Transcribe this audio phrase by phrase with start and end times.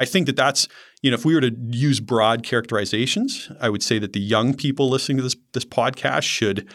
[0.00, 0.66] I think that that's
[1.02, 4.54] you know if we were to use broad characterizations, I would say that the young
[4.54, 6.66] people listening to this this podcast should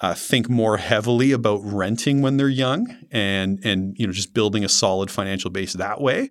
[0.00, 4.64] uh, think more heavily about renting when they're young and and you know just building
[4.64, 6.30] a solid financial base that way.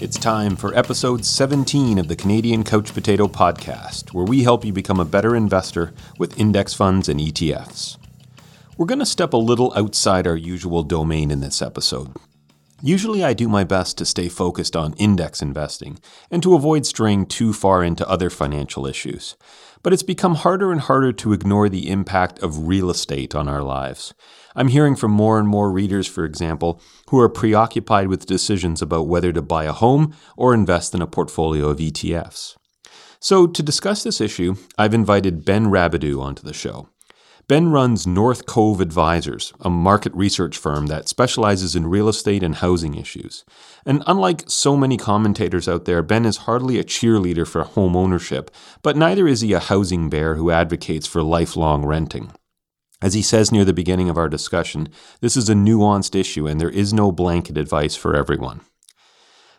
[0.00, 4.72] It's time for episode 17 of the Canadian Couch Potato Podcast, where we help you
[4.72, 7.96] become a better investor with index funds and ETFs.
[8.76, 12.16] We're going to step a little outside our usual domain in this episode.
[12.82, 17.26] Usually, I do my best to stay focused on index investing and to avoid straying
[17.26, 19.36] too far into other financial issues.
[19.84, 23.62] But it's become harder and harder to ignore the impact of real estate on our
[23.62, 24.12] lives.
[24.56, 29.06] I'm hearing from more and more readers, for example, who are preoccupied with decisions about
[29.06, 32.56] whether to buy a home or invest in a portfolio of ETFs.
[33.20, 36.88] So, to discuss this issue, I've invited Ben Rabidoux onto the show.
[37.46, 42.54] Ben runs North Cove Advisors, a market research firm that specializes in real estate and
[42.54, 43.44] housing issues.
[43.84, 48.50] And unlike so many commentators out there, Ben is hardly a cheerleader for home ownership,
[48.80, 52.32] but neither is he a housing bear who advocates for lifelong renting.
[53.02, 54.88] As he says near the beginning of our discussion,
[55.20, 58.62] this is a nuanced issue and there is no blanket advice for everyone.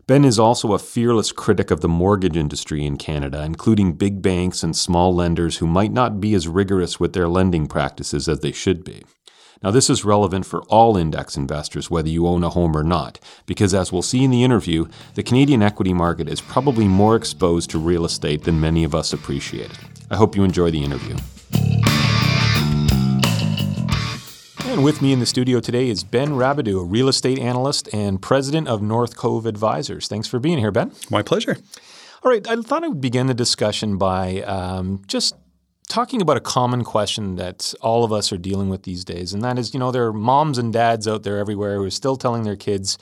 [0.08, 4.62] Ben is also a fearless critic of the mortgage industry in Canada, including big banks
[4.62, 8.52] and small lenders who might not be as rigorous with their lending practices as they
[8.52, 9.04] should be.
[9.64, 13.20] Now, this is relevant for all index investors, whether you own a home or not,
[13.48, 17.72] because as we'll see in the interview, the Canadian equity market is probably more exposed
[17.72, 19.72] to real estate than many of us appreciate.
[20.12, 21.16] I hope you enjoy the interview.
[24.76, 28.22] And with me in the studio today is Ben Rabidoux, a real estate analyst and
[28.22, 30.10] president of North Cove Advisors.
[30.10, 30.92] Thanks for being here, Ben.
[31.10, 31.56] My pleasure.
[32.22, 35.34] All right, I thought I would begin the discussion by um, just
[35.88, 39.42] talking about a common question that all of us are dealing with these days, and
[39.44, 42.18] that is, you know, there are moms and dads out there everywhere who are still
[42.18, 42.98] telling their kids,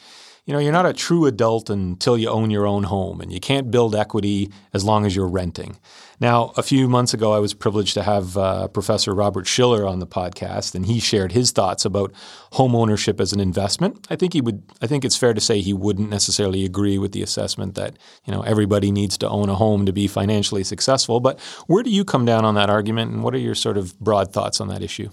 [0.46, 3.40] you know, you're not a true adult until you own your own home, and you
[3.40, 5.80] can't build equity as long as you're renting.
[6.24, 10.00] Now, a few months ago, I was privileged to have uh, Professor Robert Shiller on
[10.00, 12.14] the podcast, and he shared his thoughts about
[12.54, 14.08] home ownership as an investment.
[14.10, 14.64] I think he would.
[14.82, 18.32] I think it's fair to say he wouldn't necessarily agree with the assessment that you
[18.32, 21.20] know everybody needs to own a home to be financially successful.
[21.20, 24.00] But where do you come down on that argument, and what are your sort of
[24.00, 25.10] broad thoughts on that issue?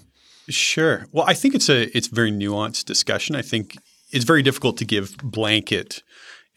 [0.48, 1.08] Sure.
[1.10, 3.34] Well, I think it's a it's very nuanced discussion.
[3.34, 3.76] I think
[4.12, 6.04] it's very difficult to give blanket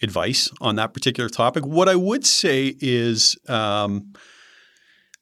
[0.03, 1.65] advice on that particular topic.
[1.65, 3.35] What I would say is.
[3.49, 4.13] Um,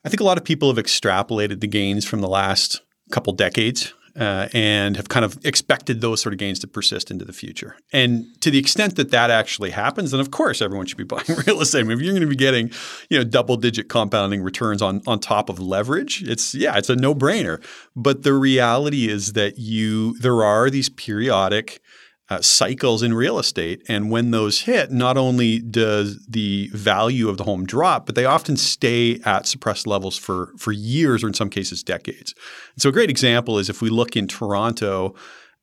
[0.03, 2.81] I think a lot of people have extrapolated the gains from the last
[3.12, 7.23] couple decades uh, and have kind of expected those sort of gains to persist into
[7.23, 7.78] the future.
[7.94, 11.25] And to the extent that that actually happens, then of course everyone should be buying
[11.45, 11.81] real estate.
[11.81, 12.72] I mean, if you're going to be getting,
[13.09, 17.63] you know, double-digit compounding returns on on top of leverage, it's yeah, it's a no-brainer.
[17.95, 21.81] But the reality is that you there are these periodic
[22.31, 23.83] uh, cycles in real estate.
[23.89, 28.23] And when those hit, not only does the value of the home drop, but they
[28.23, 32.33] often stay at suppressed levels for, for years or in some cases decades.
[32.75, 35.13] And so a great example is if we look in Toronto,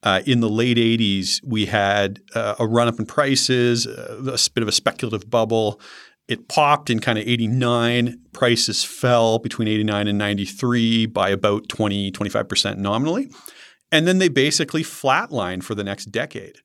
[0.03, 4.51] uh, in the late 80s, we had uh, a run up in prices, uh, a
[4.53, 5.81] bit of a speculative bubble.
[6.29, 8.21] It popped in kind of 89.
[8.35, 13.31] Prices fell between 89 and 93 by about 20, 25% nominally.
[13.91, 16.57] And then they basically flatline for the next decade.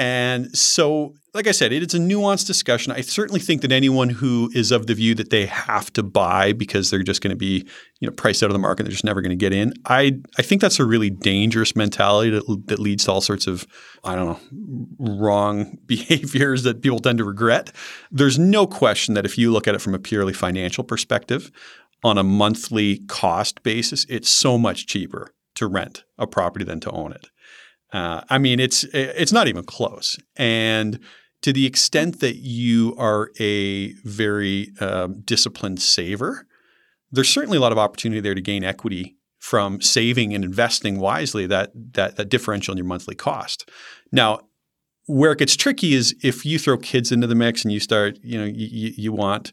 [0.00, 2.90] And so, like I said, it's a nuanced discussion.
[2.90, 6.54] I certainly think that anyone who is of the view that they have to buy
[6.54, 7.66] because they're just going to be,
[8.00, 9.74] you know, priced out of the market, they're just never going to get in.
[9.84, 13.66] I I think that's a really dangerous mentality that, that leads to all sorts of,
[14.02, 17.70] I don't know, wrong behaviors that people tend to regret.
[18.10, 21.50] There's no question that if you look at it from a purely financial perspective,
[22.02, 26.90] on a monthly cost basis, it's so much cheaper to rent a property than to
[26.90, 27.28] own it.
[27.92, 30.18] Uh, I mean, it's it's not even close.
[30.36, 30.98] And
[31.42, 36.46] to the extent that you are a very um, disciplined saver,
[37.12, 41.46] there's certainly a lot of opportunity there to gain equity from saving and investing wisely.
[41.46, 43.68] That that that differential in your monthly cost.
[44.10, 44.40] Now,
[45.04, 48.18] where it gets tricky is if you throw kids into the mix and you start,
[48.22, 49.52] you know, you, you want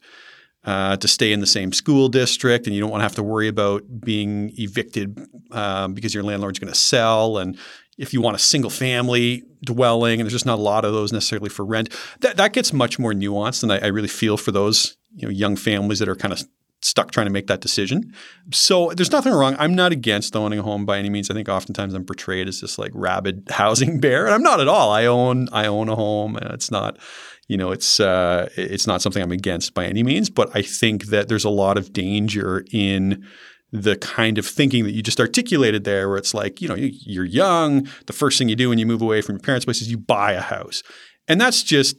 [0.68, 3.24] uh, to stay in the same school district, and you don't want to have to
[3.24, 5.18] worry about being evicted
[5.52, 7.58] um, because your landlord's going to sell, and
[7.98, 11.14] if you want a single family dwelling, and there's just not a lot of those
[11.14, 14.52] necessarily for rent, that that gets much more nuanced, and I, I really feel for
[14.52, 16.44] those you know young families that are kind of
[16.81, 18.14] stuck trying to make that decision.
[18.52, 19.56] So there's nothing wrong.
[19.58, 21.31] I'm not against owning a home by any means.
[21.31, 24.68] I think oftentimes I'm portrayed as this like rabid housing bear, and I'm not at
[24.68, 24.92] all.
[24.92, 26.98] I own I own a home, and it's not
[27.47, 31.05] you know, it's uh, it's not something I'm against by any means, but I think
[31.05, 33.25] that there's a lot of danger in
[33.71, 37.25] the kind of thinking that you just articulated there, where it's like, you know, you're
[37.25, 37.88] young.
[38.05, 39.97] The first thing you do when you move away from your parents' place is you
[39.97, 40.83] buy a house.
[41.27, 41.97] And that's just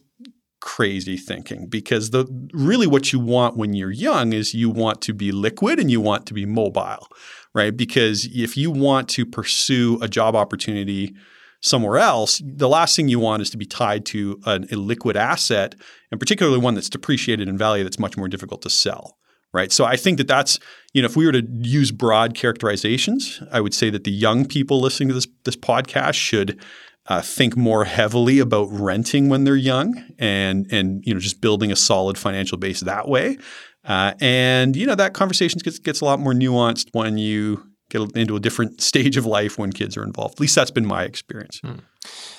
[0.60, 5.14] crazy thinking because the really what you want when you're young is you want to
[5.14, 7.06] be liquid and you want to be mobile,
[7.54, 7.76] right?
[7.76, 11.14] Because if you want to pursue a job opportunity
[11.60, 15.16] somewhere else, the last thing you want is to be tied to an, a liquid
[15.16, 15.74] asset,
[16.10, 19.18] and particularly one that's depreciated in value that's much more difficult to sell
[19.52, 19.72] right?
[19.72, 20.58] So I think that that's
[20.92, 24.46] you know if we were to use broad characterizations, I would say that the young
[24.46, 26.60] people listening to this this podcast should
[27.06, 31.72] uh, think more heavily about renting when they're young and and you know just building
[31.72, 33.38] a solid financial base that way.
[33.84, 38.16] Uh, and you know that conversation gets gets a lot more nuanced when you get
[38.16, 40.34] into a different stage of life when kids are involved.
[40.34, 41.60] At least that's been my experience.
[41.60, 41.78] Hmm.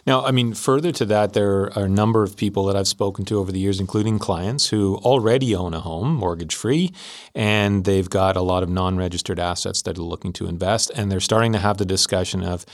[0.08, 3.26] Now, I mean, further to that, there are a number of people that I've spoken
[3.26, 6.92] to over the years, including clients who already own a home mortgage free,
[7.36, 10.92] and they've got a lot of non registered assets that are looking to invest.
[10.96, 12.66] And they're starting to have the discussion of,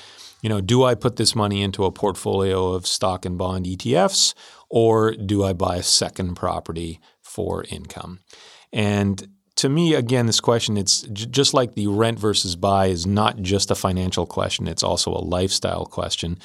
[0.42, 4.34] you know, do I put this money into a portfolio of stock and bond ETFs,
[4.70, 8.20] or do I buy a second property for income?
[8.72, 13.06] And to me, again, this question, it's j- just like the rent versus buy is
[13.06, 16.38] not just a financial question, it's also a lifestyle question.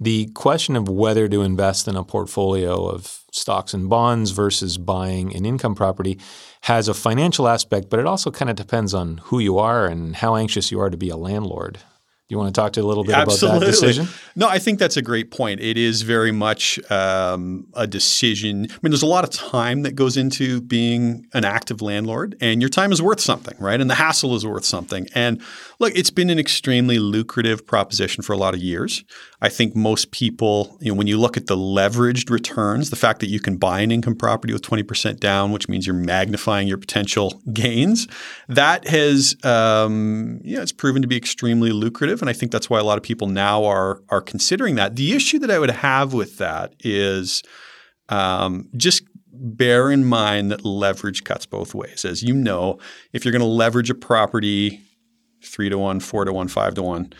[0.00, 5.34] The question of whether to invest in a portfolio of stocks and bonds versus buying
[5.34, 6.18] an income property
[6.62, 10.16] has a financial aspect, but it also kind of depends on who you are and
[10.16, 11.78] how anxious you are to be a landlord.
[12.26, 13.58] Do you want to talk to a little bit Absolutely.
[13.58, 14.08] about that decision?
[14.34, 15.60] No, I think that's a great point.
[15.60, 18.66] It is very much um, a decision.
[18.70, 22.62] I mean, there's a lot of time that goes into being an active landlord, and
[22.62, 23.78] your time is worth something, right?
[23.78, 25.06] And the hassle is worth something.
[25.14, 25.42] And
[25.80, 29.04] look, it's been an extremely lucrative proposition for a lot of years.
[29.44, 33.20] I think most people, you know, when you look at the leveraged returns, the fact
[33.20, 36.78] that you can buy an income property with 20% down, which means you're magnifying your
[36.78, 38.08] potential gains,
[38.48, 42.78] that has, um, yeah, it's proven to be extremely lucrative, and I think that's why
[42.78, 44.96] a lot of people now are are considering that.
[44.96, 47.42] The issue that I would have with that is
[48.08, 52.06] um, just bear in mind that leverage cuts both ways.
[52.06, 52.78] As you know,
[53.12, 54.80] if you're going to leverage a property
[55.42, 57.12] three to one, four to one, five to one.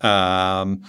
[0.00, 0.82] Um,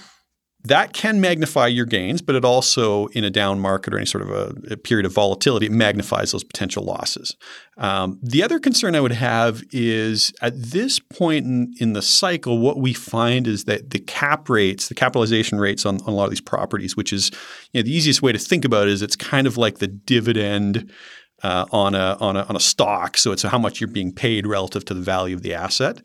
[0.63, 4.23] that can magnify your gains, but it also, in a down market or any sort
[4.23, 7.35] of a, a period of volatility, it magnifies those potential losses.
[7.77, 12.57] Um, the other concern I would have is at this point in, in, the cycle,
[12.57, 16.25] what we find is that the cap rates, the capitalization rates on, on a lot
[16.25, 17.31] of these properties, which is
[17.71, 19.87] you know, the easiest way to think about it is it's kind of like the
[19.87, 20.91] dividend
[21.43, 23.15] uh, on a on a on a stock.
[23.15, 26.01] So it's how much you're being paid relative to the value of the asset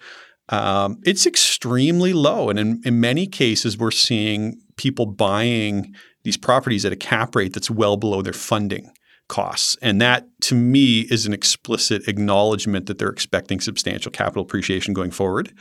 [0.49, 2.51] um, it's extremely low.
[2.51, 5.95] And in, in many cases, we're seeing people buying
[6.25, 8.93] these properties at a cap rate that's well below their funding
[9.29, 9.77] costs.
[9.81, 15.11] And that, to me, is an explicit acknowledgement that they're expecting substantial capital appreciation going
[15.11, 15.53] forward,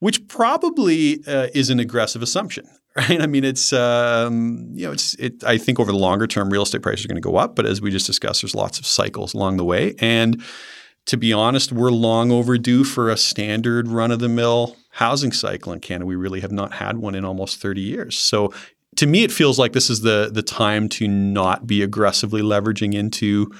[0.00, 2.66] which probably uh, is an aggressive assumption.
[2.96, 3.20] Right?
[3.20, 5.42] I mean, it's um, you know, it's it.
[5.42, 7.66] I think over the longer term, real estate prices are going to go up, but
[7.66, 10.40] as we just discussed, there's lots of cycles along the way, and
[11.06, 15.72] to be honest, we're long overdue for a standard run of the mill housing cycle
[15.72, 16.06] in Canada.
[16.06, 18.16] We really have not had one in almost 30 years.
[18.16, 18.52] So
[18.96, 22.94] to me, it feels like this is the the time to not be aggressively leveraging
[22.94, 23.50] into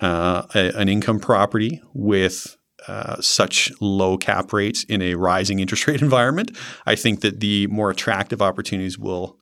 [0.00, 2.56] uh, a, an income property with
[2.86, 6.56] uh, such low cap rates in a rising interest rate environment.
[6.86, 9.38] I think that the more attractive opportunities will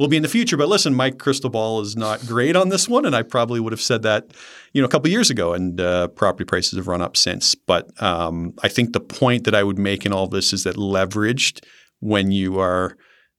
[0.00, 0.56] will be in the future.
[0.56, 3.74] But listen, my crystal ball is not great on this one, and I probably would
[3.74, 4.32] have said that,
[4.72, 7.54] you know, a couple years ago, and uh, property prices have run up since.
[7.54, 10.76] But um, I think the point that I would make in all this is that
[10.76, 11.66] leveraged
[11.98, 12.96] when you are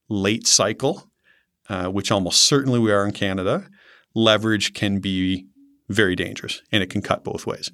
[0.08, 1.10] late cycle,
[1.68, 3.68] uh, which almost certainly we are in Canada,
[4.14, 5.48] leverage can be
[5.90, 7.72] very dangerous, and it can cut both ways.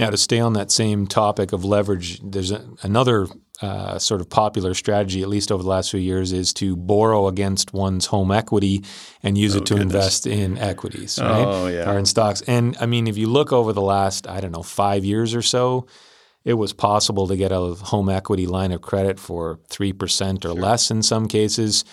[0.00, 3.26] Now, to stay on that same topic of leverage, there's a, another
[3.60, 7.26] uh, sort of popular strategy, at least over the last few years, is to borrow
[7.26, 8.82] against one's home equity
[9.22, 9.94] and use oh, it to goodness.
[9.94, 11.44] invest in equities, right?
[11.46, 11.90] Oh, yeah.
[11.90, 12.40] Or in stocks.
[12.46, 15.42] And I mean, if you look over the last, I don't know, five years or
[15.42, 15.86] so,
[16.44, 20.54] it was possible to get a home equity line of credit for 3% or sure.
[20.54, 21.84] less in some cases.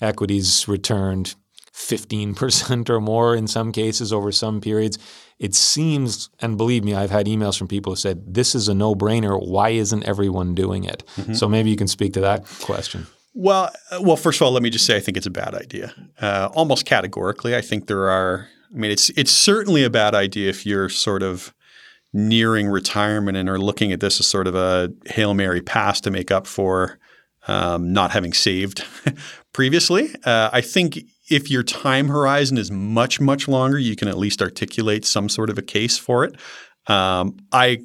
[0.00, 1.34] Equities returned
[1.74, 4.98] 15% or more in some cases over some periods
[5.38, 8.74] it seems, and believe me, I've had emails from people who said, this is a
[8.74, 9.38] no brainer.
[9.46, 11.04] Why isn't everyone doing it?
[11.16, 11.34] Mm-hmm.
[11.34, 13.06] So maybe you can speak to that question.
[13.34, 15.54] Well, uh, well, first of all, let me just say I think it's a bad
[15.54, 15.92] idea.
[16.18, 18.48] Uh, almost categorically, I think there are.
[18.74, 21.54] I mean, it's it's certainly a bad idea if you're sort of
[22.14, 26.10] nearing retirement and are looking at this as sort of a hail mary pass to
[26.10, 26.98] make up for
[27.46, 28.82] um, not having saved
[29.52, 30.14] previously.
[30.24, 30.98] Uh, I think
[31.28, 35.50] if your time horizon is much, much longer, you can at least articulate some sort
[35.50, 36.36] of a case for it.
[36.86, 37.80] Um, I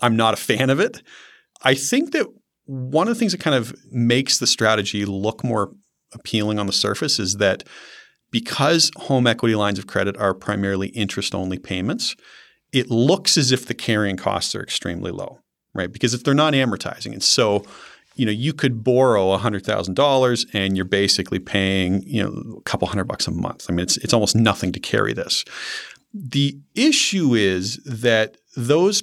[0.00, 1.02] I'm not a fan of it.
[1.62, 2.26] I think that
[2.64, 5.72] one of the things that kind of makes the strategy look more
[6.12, 7.64] appealing on the surface is that
[8.30, 12.16] because home equity lines of credit are primarily interest only payments,
[12.72, 15.38] it looks as if the carrying costs are extremely low,
[15.74, 15.92] right?
[15.92, 17.12] Because if they're not amortizing.
[17.12, 17.64] And so,
[18.14, 23.04] you know, you could borrow $100,000 and you're basically paying, you know, a couple hundred
[23.04, 23.66] bucks a month.
[23.68, 25.44] I mean, it's, it's almost nothing to carry this.
[26.12, 29.02] The issue is that those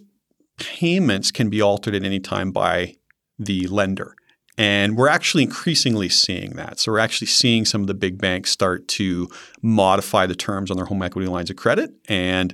[0.59, 2.95] payments can be altered at any time by
[3.37, 4.15] the lender.
[4.57, 6.79] And we're actually increasingly seeing that.
[6.79, 9.29] So we're actually seeing some of the big banks start to
[9.61, 12.53] modify the terms on their home equity lines of credit and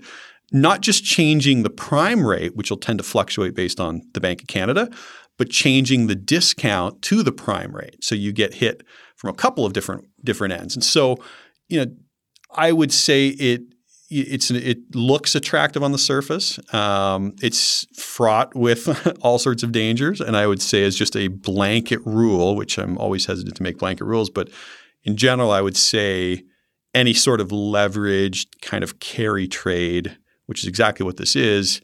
[0.51, 4.41] not just changing the prime rate, which will tend to fluctuate based on the Bank
[4.41, 4.89] of Canada,
[5.37, 8.03] but changing the discount to the prime rate.
[8.03, 8.83] So you get hit
[9.15, 10.75] from a couple of different different ends.
[10.75, 11.17] And so,
[11.67, 11.91] you know,
[12.51, 13.61] I would say it
[14.09, 16.59] it's it looks attractive on the surface.
[16.73, 21.27] Um, it's fraught with all sorts of dangers, and I would say as just a
[21.27, 24.49] blanket rule, which I'm always hesitant to make blanket rules, but
[25.03, 26.43] in general, I would say
[26.93, 31.81] any sort of leveraged kind of carry trade, which is exactly what this is,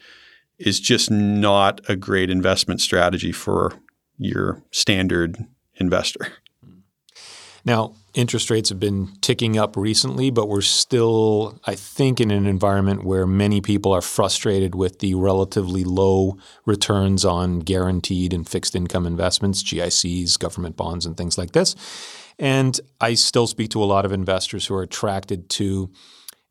[0.61, 3.73] is just not a great investment strategy for
[4.17, 5.37] your standard
[5.75, 6.27] investor.
[7.63, 12.47] Now, interest rates have been ticking up recently, but we're still, I think, in an
[12.47, 18.75] environment where many people are frustrated with the relatively low returns on guaranteed and fixed
[18.75, 21.75] income investments, GICs, government bonds, and things like this.
[22.39, 25.91] And I still speak to a lot of investors who are attracted to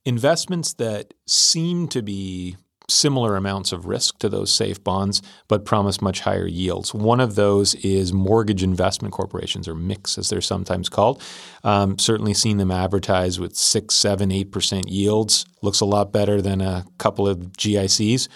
[0.04, 2.56] investments that seem to be
[2.90, 6.92] similar amounts of risk to those safe bonds, but promise much higher yields.
[6.92, 11.22] One of those is mortgage investment corporations, or MICs as they're sometimes called.
[11.64, 15.46] Um, certainly seen them advertised with six, seven, eight percent yields.
[15.62, 18.28] Looks a lot better than a couple of GICs.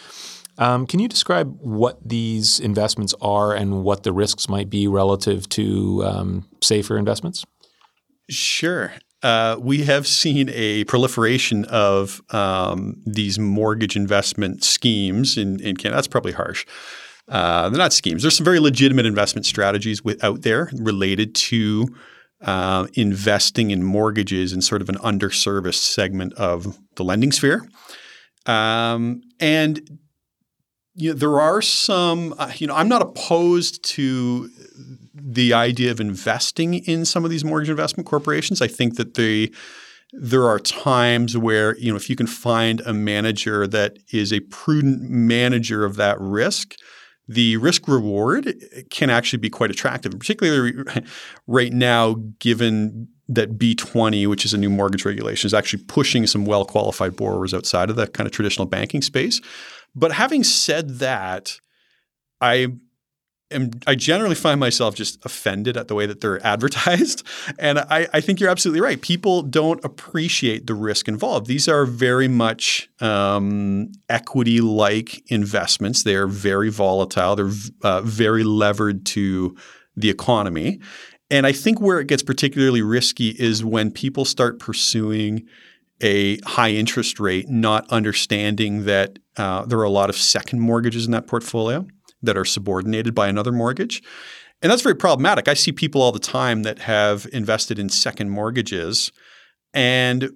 [0.56, 5.48] Um, can you describe what these investments are and what the risks might be relative
[5.50, 7.44] to um, safer investments?
[8.30, 8.92] Sure
[9.24, 15.96] uh, we have seen a proliferation of um, these mortgage investment schemes in, in Canada.
[15.96, 16.66] That's probably harsh.
[17.26, 18.20] Uh, they're not schemes.
[18.20, 21.88] There's some very legitimate investment strategies with, out there related to
[22.42, 27.66] uh, investing in mortgages in sort of an underserviced segment of the lending sphere.
[28.44, 29.98] Um, and
[30.96, 34.50] you know, there are some, uh, you know, I'm not opposed to
[35.14, 38.60] the idea of investing in some of these mortgage investment corporations.
[38.60, 39.50] I think that they
[40.12, 44.40] there are times where you know if you can find a manager that is a
[44.40, 46.76] prudent manager of that risk,
[47.28, 48.54] the risk reward
[48.90, 50.74] can actually be quite attractive, particularly
[51.46, 56.44] right now, given that B20, which is a new mortgage regulation, is actually pushing some
[56.44, 59.40] well qualified borrowers outside of the kind of traditional banking space.
[59.94, 61.58] But having said that,
[62.40, 62.68] I
[63.54, 67.26] am I generally find myself just offended at the way that they're advertised.
[67.58, 69.00] And I, I think you're absolutely right.
[69.00, 71.46] People don't appreciate the risk involved.
[71.46, 76.02] These are very much um, equity like investments.
[76.02, 79.56] They're very volatile, they're uh, very levered to
[79.96, 80.80] the economy.
[81.30, 85.46] And I think where it gets particularly risky is when people start pursuing
[86.00, 91.06] a high interest rate, not understanding that uh, there are a lot of second mortgages
[91.06, 91.86] in that portfolio
[92.24, 94.02] that are subordinated by another mortgage.
[94.62, 95.48] And that's very problematic.
[95.48, 99.12] I see people all the time that have invested in second mortgages
[99.74, 100.30] and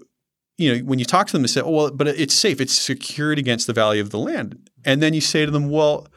[0.58, 2.60] you know, when you talk to them, they say, "Oh, well, but it's safe.
[2.60, 6.08] It's secured against the value of the land." And then you say to them, "Well,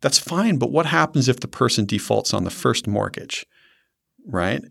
[0.00, 3.44] that's fine, but what happens if the person defaults on the first mortgage?"
[4.26, 4.62] Right?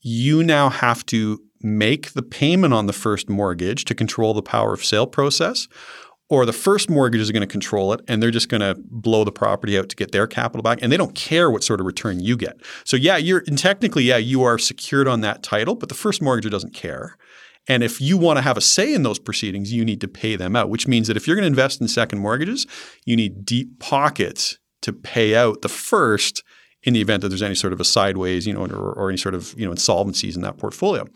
[0.00, 4.72] You now have to make the payment on the first mortgage to control the power
[4.72, 5.68] of sale process,
[6.30, 9.24] or the first mortgage is going to control it and they're just going to blow
[9.24, 11.86] the property out to get their capital back and they don't care what sort of
[11.86, 12.56] return you get.
[12.84, 16.50] So yeah, you're technically yeah, you are secured on that title, but the first mortgage
[16.50, 17.18] doesn't care.
[17.68, 20.34] And if you want to have a say in those proceedings, you need to pay
[20.34, 22.66] them out, which means that if you're going to invest in second mortgages,
[23.04, 26.42] you need deep pockets to pay out the first
[26.82, 29.18] in the event that there's any sort of a sideways, you know, or, or any
[29.18, 31.06] sort of, you know, insolvencies in that portfolio.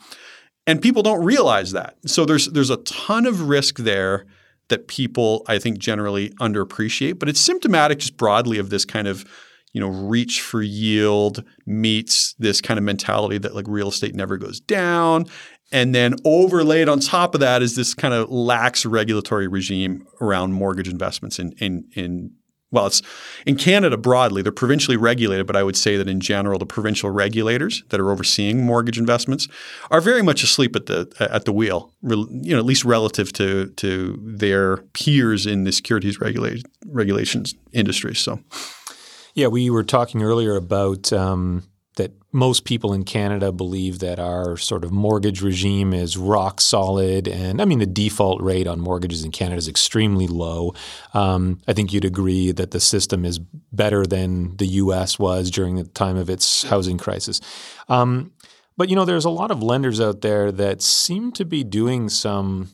[0.67, 1.97] And people don't realize that.
[2.07, 4.27] So there's there's a ton of risk there
[4.69, 9.25] that people I think generally underappreciate, but it's symptomatic just broadly of this kind of
[9.73, 14.37] you know reach for yield meets this kind of mentality that like real estate never
[14.37, 15.27] goes down.
[15.73, 20.53] And then overlaid on top of that is this kind of lax regulatory regime around
[20.53, 22.33] mortgage investments in in in
[22.75, 23.03] well, it's
[23.47, 27.11] in Canada broadly, they're provincially regulated, but I would say that in general, the provincial
[27.11, 29.47] regulators that are overseeing mortgage investments
[29.91, 33.69] are very much asleep at the at the wheel, you know, at least relative to
[33.77, 38.15] to their peers in the securities regula- regulations industry.
[38.15, 38.41] So.
[39.35, 41.65] Yeah, we were talking earlier about um,
[41.97, 47.29] that most people in Canada believe that our sort of mortgage regime is rock solid.
[47.29, 50.75] And I mean, the default rate on mortgages in Canada is extremely low.
[51.13, 55.77] Um, I think you'd agree that the system is better than the US was during
[55.77, 57.41] the time of its housing crisis.
[57.89, 58.33] Um,
[58.77, 62.09] but, you know, there's a lot of lenders out there that seem to be doing
[62.09, 62.71] some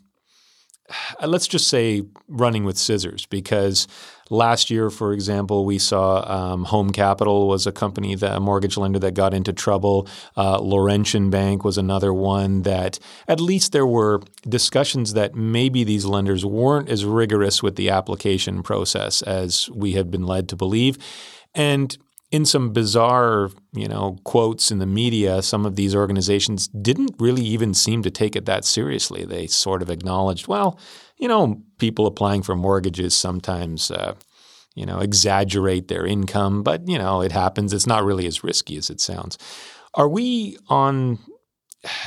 [1.25, 3.87] let's just say running with scissors because
[4.31, 8.77] last year, for example, we saw um, Home Capital was a company, that, a mortgage
[8.77, 10.09] lender that got into trouble.
[10.37, 16.07] Uh, Laurentian Bank was another one that at least there were discussions that maybe these
[16.07, 20.97] lenders weren't as rigorous with the application process as we had been led to believe.
[21.55, 21.99] And
[22.31, 27.43] in some bizarre, you know, quotes in the media, some of these organizations didn't really
[27.43, 29.25] even seem to take it that seriously.
[29.25, 30.79] They sort of acknowledged, well,
[31.21, 34.15] you know, people applying for mortgages sometimes, uh,
[34.75, 37.73] you know, exaggerate their income, but you know, it happens.
[37.73, 39.37] It's not really as risky as it sounds.
[39.95, 41.19] Are we on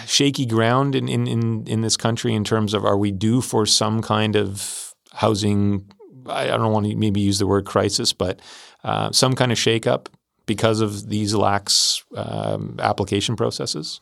[0.05, 3.65] shaky ground in in in, in this country in terms of are we due for
[3.65, 5.89] some kind of housing?
[6.27, 8.39] I don't want to maybe use the word crisis, but
[8.84, 10.08] uh, some kind of shakeup
[10.46, 14.01] because of these lax um, application processes?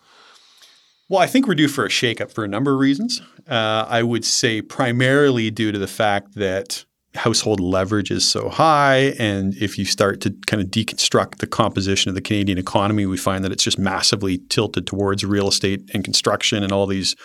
[1.11, 3.21] Well, I think we're due for a shakeup for a number of reasons.
[3.45, 9.13] Uh, I would say primarily due to the fact that household leverage is so high.
[9.19, 13.17] And if you start to kind of deconstruct the composition of the Canadian economy, we
[13.17, 17.17] find that it's just massively tilted towards real estate and construction and all these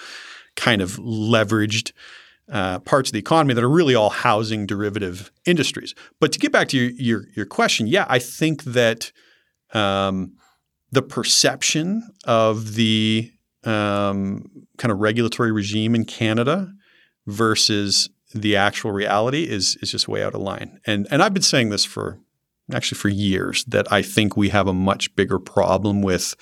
[0.57, 1.93] kind of leveraged
[2.51, 5.95] uh, parts of the economy that are really all housing derivative industries.
[6.19, 9.13] But to get back to your your, your question, yeah, I think that
[9.75, 10.33] um,
[10.91, 13.31] the perception of the
[13.67, 16.73] um, kind of regulatory regime in Canada
[17.27, 20.81] versus the actual reality is is just way out of line.
[20.87, 22.19] And and I've been saying this for
[22.73, 26.35] actually for years that I think we have a much bigger problem with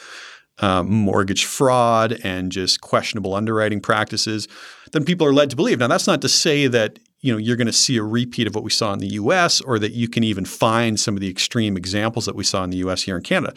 [0.59, 4.47] um, mortgage fraud and just questionable underwriting practices
[4.93, 5.81] than people are led to believe.
[5.81, 8.55] Now, that's not to say that you know you're going to see a repeat of
[8.55, 9.61] what we saw in the U.S.
[9.61, 12.71] or that you can even find some of the extreme examples that we saw in
[12.71, 13.03] the U.S.
[13.03, 13.55] here in Canada.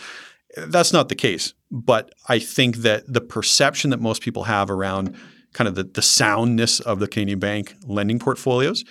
[0.68, 1.54] That's not the case.
[1.72, 5.16] But I think that the perception that most people have around
[5.54, 8.84] kind of the, the soundness of the Canadian bank lending portfolios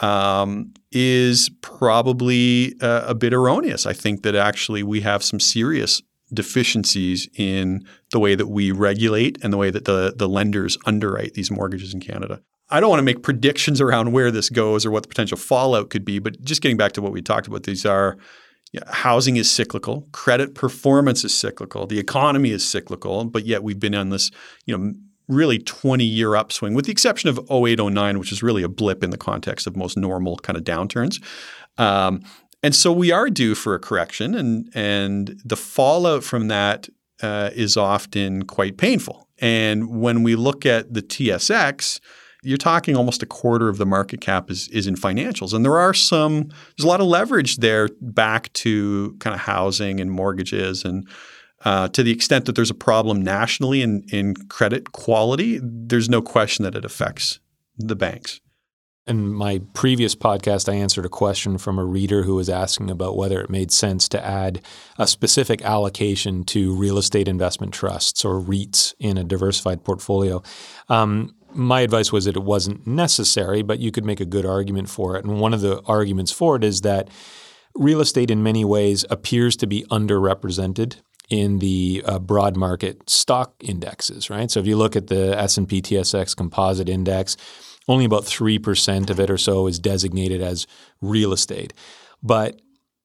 [0.00, 3.86] um, is probably uh, a bit erroneous.
[3.86, 6.02] I think that actually we have some serious
[6.32, 11.34] deficiencies in the way that we regulate and the way that the, the lenders underwrite
[11.34, 12.40] these mortgages in Canada.
[12.70, 15.90] I don't want to make predictions around where this goes or what the potential fallout
[15.90, 18.16] could be, but just getting back to what we talked about, these are
[18.88, 23.94] housing is cyclical, credit performance is cyclical, the economy is cyclical, but yet we've been
[23.94, 24.30] on this,
[24.64, 24.94] you know,
[25.28, 29.02] really 20 year upswing, with the exception of 08, 09, which is really a blip
[29.02, 31.22] in the context of most normal kind of downturns.
[31.78, 32.22] Um,
[32.62, 36.88] and so we are due for a correction, and and the fallout from that
[37.22, 39.28] uh, is often quite painful.
[39.38, 42.00] And when we look at the TSX,
[42.42, 45.78] you're talking almost a quarter of the market cap is is in financials, and there
[45.78, 50.84] are some there's a lot of leverage there back to kind of housing and mortgages
[50.84, 51.08] and.
[51.62, 56.22] Uh, to the extent that there's a problem nationally in, in credit quality, there's no
[56.22, 57.38] question that it affects
[57.76, 58.40] the banks
[59.10, 63.16] in my previous podcast, I answered a question from a reader who was asking about
[63.16, 64.60] whether it made sense to add
[64.98, 70.42] a specific allocation to real estate investment trusts or REITs in a diversified portfolio.
[70.88, 74.88] Um, my advice was that it wasn't necessary, but you could make a good argument
[74.88, 75.24] for it.
[75.24, 77.08] And one of the arguments for it is that
[77.74, 80.96] real estate, in many ways, appears to be underrepresented
[81.28, 84.50] in the uh, broad market stock indexes, right?
[84.50, 87.36] So if you look at the S&P TSX Composite Index,
[87.88, 90.66] only about 3% of it or so is designated as
[91.00, 91.72] real estate.
[92.22, 92.60] But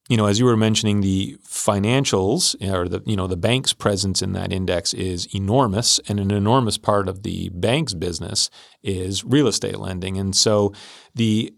[0.07, 4.21] you know, as you were mentioning, the financials or the you know the bank's presence
[4.21, 8.49] in that index is enormous, and an enormous part of the bank's business
[8.83, 10.17] is real estate lending.
[10.17, 10.73] And so,
[11.15, 11.51] the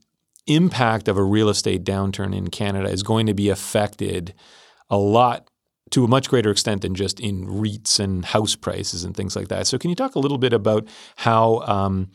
[0.46, 4.34] impact of a real estate downturn in Canada is going to be affected
[4.90, 5.50] a lot
[5.90, 9.50] to a much greater extent than just in REITs and house prices and things like
[9.50, 9.68] that.
[9.68, 12.12] So, can you talk a little bit about how um,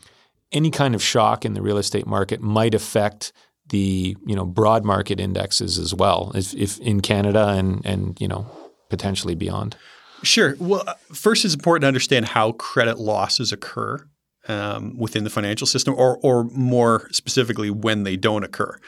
[0.51, 3.33] any kind of shock in the real estate market might affect
[3.73, 8.27] the you know broad market indexes as well, if, if in Canada and and you
[8.27, 8.45] know
[8.89, 9.75] potentially beyond.
[10.21, 10.55] Sure.
[10.59, 14.07] Well, uh, first, it's important to understand how credit losses occur
[14.47, 18.79] um, within the financial system, or or more specifically, when they don't occur,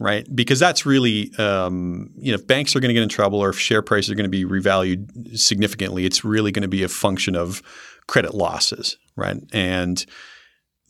[0.00, 0.26] right?
[0.34, 3.50] Because that's really um, you know if banks are going to get in trouble, or
[3.50, 6.88] if share prices are going to be revalued significantly, it's really going to be a
[6.88, 7.62] function of
[8.08, 9.36] credit losses, right?
[9.52, 10.04] And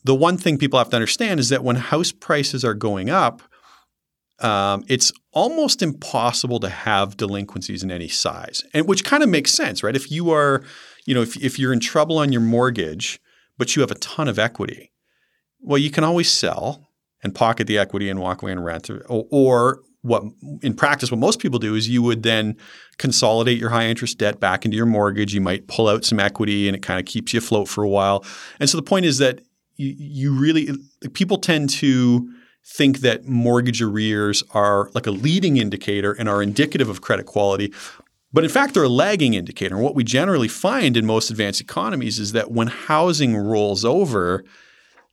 [0.05, 3.43] the one thing people have to understand is that when house prices are going up,
[4.41, 9.53] um, it's almost impossible to have delinquencies in any size, and which kind of makes
[9.53, 9.95] sense, right?
[9.95, 10.63] If you are,
[11.07, 13.21] you know, if, if you're in trouble on your mortgage,
[13.57, 14.93] but you have a ton of equity,
[15.61, 16.89] well, you can always sell
[17.23, 20.25] and pocket the equity and walk away and rent, or, or what
[20.63, 22.57] in practice what most people do is you would then
[22.99, 26.69] consolidate your high interest debt back into your mortgage you might pull out some equity
[26.69, 28.25] and it kind of keeps you afloat for a while
[28.59, 29.41] and so the point is that
[29.77, 30.71] you, you really
[31.13, 32.29] people tend to
[32.65, 37.73] think that mortgage arrears are like a leading indicator and are indicative of credit quality.
[38.33, 39.75] But in fact, they're a lagging indicator.
[39.75, 44.45] And what we generally find in most advanced economies is that when housing rolls over,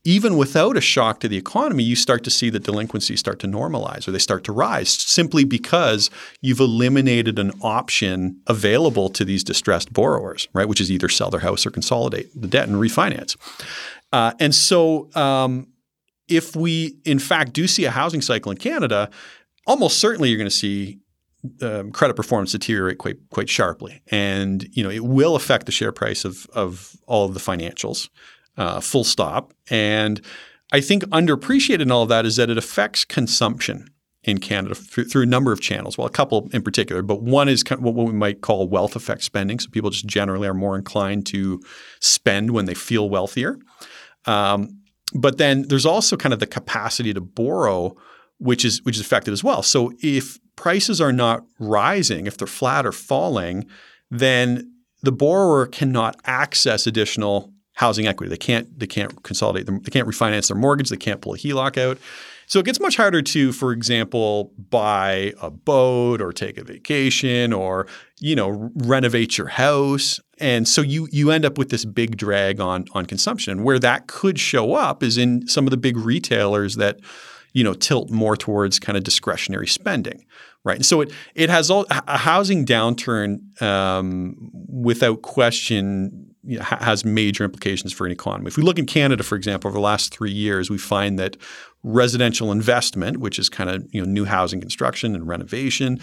[0.05, 3.47] even without a shock to the economy, you start to see the delinquencies start to
[3.47, 9.43] normalize or they start to rise simply because you've eliminated an option available to these
[9.43, 10.69] distressed borrowers, right?
[10.69, 13.35] Which is either sell their house or consolidate the debt and refinance.
[14.11, 15.67] Uh, and so, um,
[16.27, 19.09] if we in fact do see a housing cycle in Canada,
[19.65, 20.99] almost certainly you're going to see
[21.61, 25.91] um, credit performance deteriorate quite quite sharply, and you know it will affect the share
[25.91, 28.09] price of of all of the financials.
[28.59, 29.53] Uh, full stop.
[29.69, 30.19] And
[30.73, 33.87] I think underappreciated in all of that is that it affects consumption
[34.23, 35.97] in Canada through, a number of channels.
[35.97, 39.59] Well, a couple in particular, but one is what we might call wealth effect spending.
[39.59, 41.61] So people just generally are more inclined to
[42.01, 43.57] spend when they feel wealthier.
[44.29, 44.81] Um,
[45.13, 47.95] but then there's also kind of the capacity to borrow,
[48.37, 49.63] which is which is affected as well.
[49.63, 53.65] So if prices are not rising, if they're flat or falling,
[54.11, 58.29] then the borrower cannot access additional housing equity.
[58.29, 59.81] They can't they can't consolidate them.
[59.81, 60.89] They can't refinance their mortgage.
[60.89, 61.97] They can't pull a HELOC out.
[62.49, 67.53] So it gets much harder to, for example, buy a boat or take a vacation
[67.53, 67.85] or
[68.19, 70.19] you know renovate your house.
[70.39, 73.63] And so you you end up with this big drag on on consumption.
[73.63, 76.99] Where that could show up is in some of the big retailers that
[77.53, 80.23] you know tilt more towards kind of discretionary spending
[80.63, 86.63] right and so it it has all a housing downturn um, without question you know,
[86.63, 88.47] has major implications for an economy.
[88.47, 91.37] If we look in Canada, for example, over the last three years, we find that
[91.83, 95.99] residential investment, which is kind of you know new housing construction and renovation,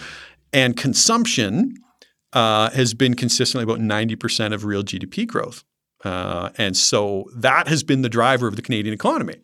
[0.53, 1.75] and consumption
[2.33, 5.65] uh, has been consistently about 90% of real GDP growth.
[6.05, 9.37] Uh, and so that has been the driver of the Canadian economy.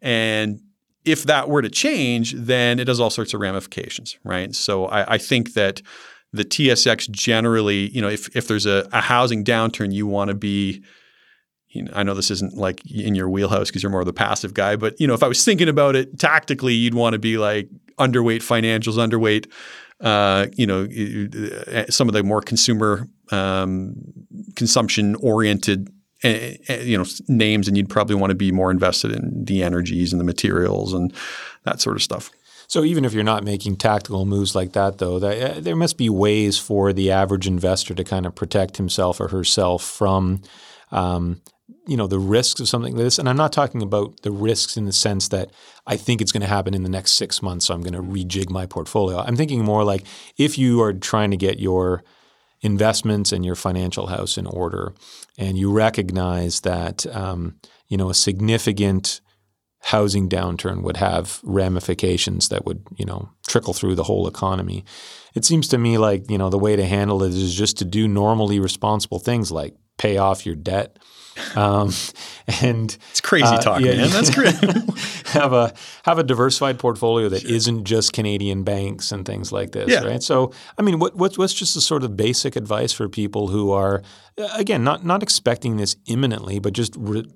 [0.00, 0.60] And
[1.04, 4.54] if that were to change, then it has all sorts of ramifications, right?
[4.54, 5.82] So I, I think that
[6.32, 10.34] the TSX generally, you know, if, if there's a, a housing downturn, you want to
[10.34, 10.82] be,
[11.68, 14.12] you know, I know this isn't like in your wheelhouse because you're more of the
[14.12, 17.18] passive guy, but you know, if I was thinking about it tactically, you'd want to
[17.18, 19.50] be like underweight financials, underweight
[20.00, 20.86] uh, you know,
[21.72, 23.96] uh, some of the more consumer um,
[24.54, 25.88] consumption oriented
[26.24, 30.12] uh, you know names, and you'd probably want to be more invested in the energies
[30.12, 31.12] and the materials and
[31.64, 32.30] that sort of stuff.
[32.68, 35.96] So even if you're not making tactical moves like that, though, that, uh, there must
[35.96, 40.42] be ways for the average investor to kind of protect himself or herself from
[40.92, 41.40] um,
[41.86, 43.18] you know the risks of something like this.
[43.18, 45.50] And i'm not talking about the risks in the sense that
[45.86, 48.02] i think it's going to happen in the next six months so i'm going to
[48.02, 49.18] rejig my portfolio.
[49.18, 50.04] I'm thinking more like
[50.36, 52.04] if you are trying to get your
[52.60, 54.92] investments and your financial house in order
[55.38, 57.56] and you recognize that um,
[57.88, 59.20] you know a significant
[59.80, 64.84] housing downturn would have ramifications that would you know trickle through the whole economy
[65.34, 67.84] it seems to me like you know the way to handle it is just to
[67.84, 70.98] do normally responsible things like pay off your debt
[71.54, 71.92] um,
[72.62, 74.10] and it's crazy uh, talk, yeah, man.
[74.10, 74.54] That's great.
[75.26, 75.72] have a
[76.04, 77.50] have a diversified portfolio that sure.
[77.50, 80.04] not just Canadian banks and things like this, yeah.
[80.04, 80.22] right?
[80.22, 83.70] So, I mean, what, what's what's just the sort of basic advice for people who
[83.70, 84.02] are,
[84.54, 87.30] again, not not expecting this imminently, but just re-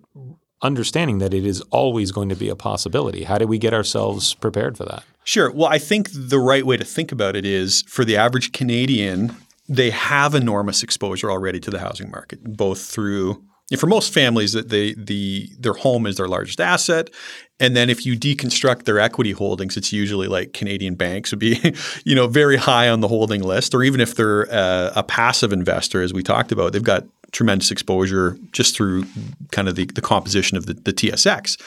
[0.63, 3.25] understanding that it is always going to be a possibility.
[3.25, 5.05] How do we get ourselves prepared for that?
[5.25, 5.51] Sure.
[5.51, 9.37] Well, I think the right way to think about it is for the average Canadian,
[9.69, 13.43] they have enormous exposure already to the housing market, both through
[13.77, 17.11] for most families, that they the their home is their largest asset,
[17.59, 21.59] and then if you deconstruct their equity holdings, it's usually like Canadian banks would be,
[22.05, 25.53] you know, very high on the holding list, or even if they're a, a passive
[25.53, 29.05] investor, as we talked about, they've got tremendous exposure just through
[29.51, 31.61] kind of the, the composition of the, the TSX.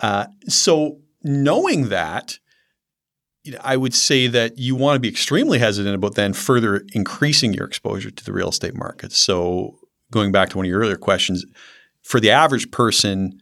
[0.00, 2.38] Uh, so knowing that,
[3.62, 7.66] I would say that you want to be extremely hesitant about then further increasing your
[7.66, 9.12] exposure to the real estate market.
[9.12, 9.78] So
[10.10, 11.44] going back to one of your earlier questions,
[12.02, 13.40] for the average person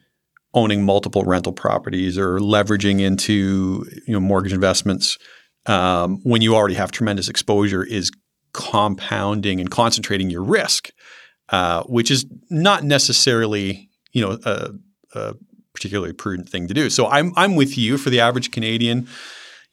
[0.54, 5.18] owning multiple rental properties or leveraging into you know mortgage investments
[5.66, 8.10] um, when you already have tremendous exposure is
[8.52, 10.90] compounding and concentrating your risk,
[11.50, 14.70] uh, which is not necessarily you know a,
[15.14, 15.34] a,
[15.72, 16.90] particularly prudent thing to do.
[16.90, 19.08] So I'm I'm with you for the average Canadian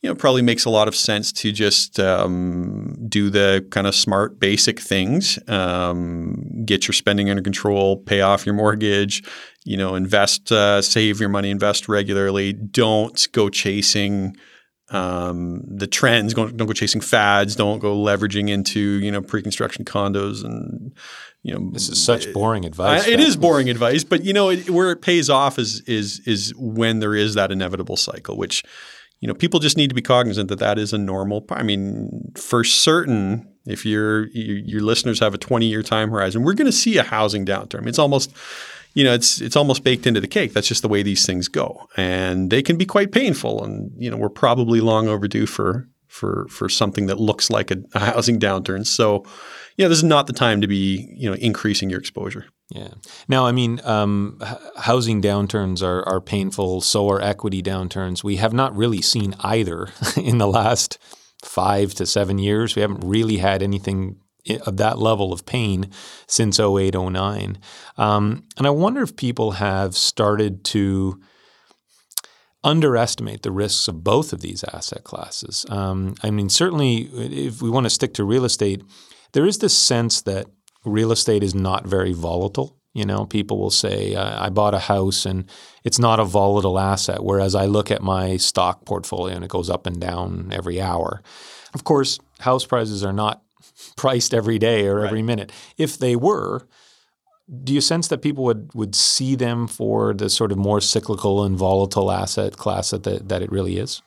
[0.06, 3.96] you know, probably makes a lot of sense to just um, do the kind of
[3.96, 5.40] smart, basic things.
[5.50, 9.24] Um, get your spending under control, pay off your mortgage,
[9.64, 12.54] you know, invest, uh, save your money, invest regularly.
[12.54, 14.38] Don't go chasing
[14.90, 16.36] um, the trends.
[16.36, 17.56] Don't, don't go chasing fads.
[17.56, 20.96] Don't go leveraging into you know pre-construction condos and
[21.46, 21.70] you know.
[21.72, 23.08] This is such uh, boring advice.
[23.08, 26.20] I, it is boring advice, but you know it, where it pays off is is
[26.26, 28.64] is when there is that inevitable cycle, which
[29.22, 31.46] you know, people just need to be cognizant that that is a normal.
[31.50, 36.54] I mean, for certain, if your your listeners have a 20 year time horizon, we're
[36.54, 37.88] going to see a housing downturn.
[37.88, 38.34] It's almost,
[38.94, 40.54] you know, it's it's almost baked into the cake.
[40.54, 43.64] That's just the way these things go, and they can be quite painful.
[43.64, 47.78] And you know, we're probably long overdue for for for something that looks like a,
[47.94, 48.86] a housing downturn.
[48.86, 49.26] So,
[49.78, 52.46] yeah, this is not the time to be you know increasing your exposure.
[52.70, 52.90] Yeah.
[53.28, 54.42] Now, I mean, um,
[54.78, 56.82] housing downturns are, are painful.
[56.82, 58.24] So are equity downturns.
[58.24, 60.98] We have not really seen either in the last
[61.44, 62.76] five to seven years.
[62.76, 64.18] We haven't really had anything
[64.66, 65.92] of that level of pain
[66.28, 67.58] since 08, 09.
[67.98, 71.20] Um, and I wonder if people have started to
[72.66, 75.66] underestimate the risks of both of these asset classes.
[75.70, 78.82] Um, I mean, certainly, if we want to stick to real estate,
[79.34, 80.48] there is this sense that
[80.84, 82.76] real estate is not very volatile.
[82.94, 85.50] You know, people will say, I bought a house and
[85.84, 89.70] it's not a volatile asset, whereas I look at my stock portfolio and it goes
[89.70, 91.22] up and down every hour.
[91.74, 93.44] Of course, house prices are not
[93.98, 95.26] priced every day or every right.
[95.26, 95.52] minute.
[95.78, 96.68] If they were,
[97.64, 101.44] do you sense that people would, would see them for the sort of more cyclical
[101.44, 104.02] and volatile asset class that, the, that it really is?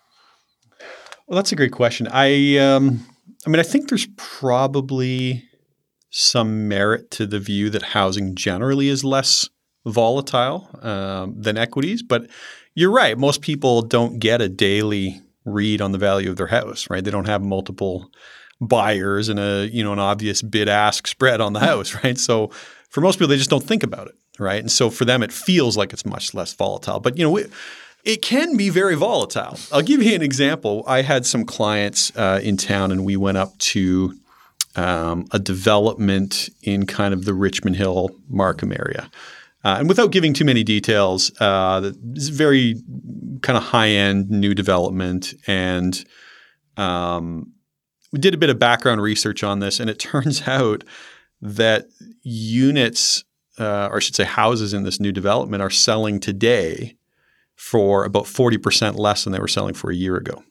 [1.26, 2.08] Well, that's a great question.
[2.10, 3.06] I, um,
[3.46, 5.44] I mean, I think there's probably
[6.10, 9.48] some merit to the view that housing generally is less
[9.86, 12.02] volatile um, than equities.
[12.02, 12.28] But
[12.74, 13.16] you're right.
[13.16, 17.04] Most people don't get a daily read on the value of their house, right?
[17.04, 18.10] They don't have multiple
[18.60, 22.18] buyers and a you know an obvious bid ask spread on the house, right?
[22.18, 22.50] So
[22.88, 24.60] for most people, they just don't think about it, right?
[24.60, 27.00] And so for them, it feels like it's much less volatile.
[27.00, 27.38] But you know.
[28.04, 29.58] it can be very volatile.
[29.72, 30.84] I'll give you an example.
[30.86, 34.14] I had some clients uh, in town, and we went up to
[34.76, 39.10] um, a development in kind of the Richmond Hill Markham area.
[39.64, 42.76] Uh, and without giving too many details, uh, this very
[43.42, 45.34] kind of high end new development.
[45.46, 46.02] And
[46.76, 47.52] um,
[48.12, 50.84] we did a bit of background research on this, and it turns out
[51.40, 51.86] that
[52.22, 53.24] units,
[53.58, 56.96] uh, or I should say houses in this new development, are selling today
[57.56, 60.42] for about 40% less than they were selling for a year ago.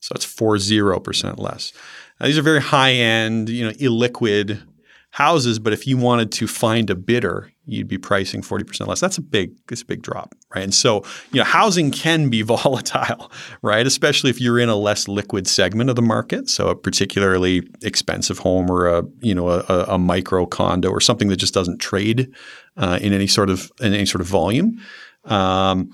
[0.00, 1.72] So that's 40% less.
[2.20, 4.62] Now, these are very high end, you know, illiquid
[5.10, 9.00] houses, but if you wanted to find a bidder, you'd be pricing 40% less.
[9.00, 10.62] That's a big, it's a big drop, right?
[10.62, 11.02] And so,
[11.32, 13.30] you know, housing can be volatile,
[13.62, 13.86] right?
[13.86, 16.48] Especially if you're in a less liquid segment of the market.
[16.48, 21.28] So a particularly expensive home or a, you know, a, a micro condo or something
[21.28, 22.32] that just doesn't trade
[22.76, 24.80] uh, in any sort of, in any sort of volume.
[25.24, 25.90] Um,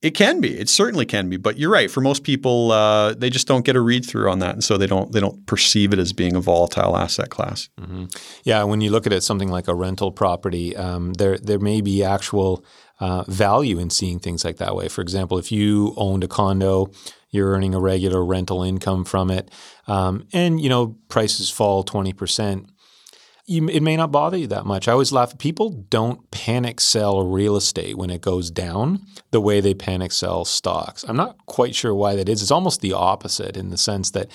[0.00, 0.56] it can be.
[0.56, 1.36] It certainly can be.
[1.36, 1.90] But you're right.
[1.90, 4.78] For most people, uh, they just don't get a read through on that, and so
[4.78, 7.68] they don't they don't perceive it as being a volatile asset class.
[7.80, 8.04] Mm-hmm.
[8.44, 11.80] Yeah, when you look at it, something like a rental property, um, there there may
[11.80, 12.64] be actual
[13.00, 14.88] uh, value in seeing things like that way.
[14.88, 16.92] For example, if you owned a condo,
[17.30, 19.50] you're earning a regular rental income from it,
[19.88, 22.70] um, and you know prices fall twenty percent
[23.48, 24.86] you, it may not bother you that much.
[24.86, 25.36] I always laugh.
[25.38, 30.44] People don't panic sell real estate when it goes down the way they panic sell
[30.44, 31.02] stocks.
[31.08, 32.42] I'm not quite sure why that is.
[32.42, 34.30] It's almost the opposite in the sense that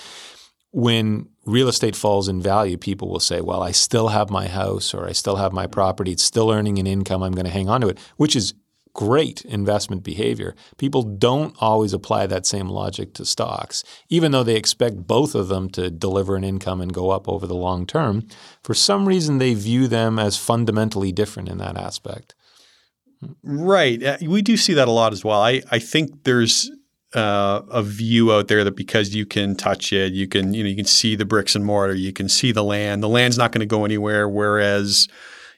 [0.71, 4.95] when real estate falls in value, people will say, well, I still have my house
[4.95, 6.13] or I still have my property.
[6.13, 7.21] It's still earning an income.
[7.21, 8.55] I'm going to hang on to it, which is
[8.93, 10.55] great investment behavior.
[10.77, 15.47] People don't always apply that same logic to stocks, even though they expect both of
[15.47, 18.27] them to deliver an income and go up over the long term.
[18.63, 22.35] For some reason, they view them as fundamentally different in that aspect.
[23.43, 24.03] Right.
[24.03, 25.41] Uh, we do see that a lot as well.
[25.41, 26.69] I, I think there's
[27.15, 30.69] uh, a view out there that because you can touch it, you can you know
[30.69, 33.03] you can see the bricks and mortar, you can see the land.
[33.03, 34.27] The land's not going to go anywhere.
[34.27, 35.07] Whereas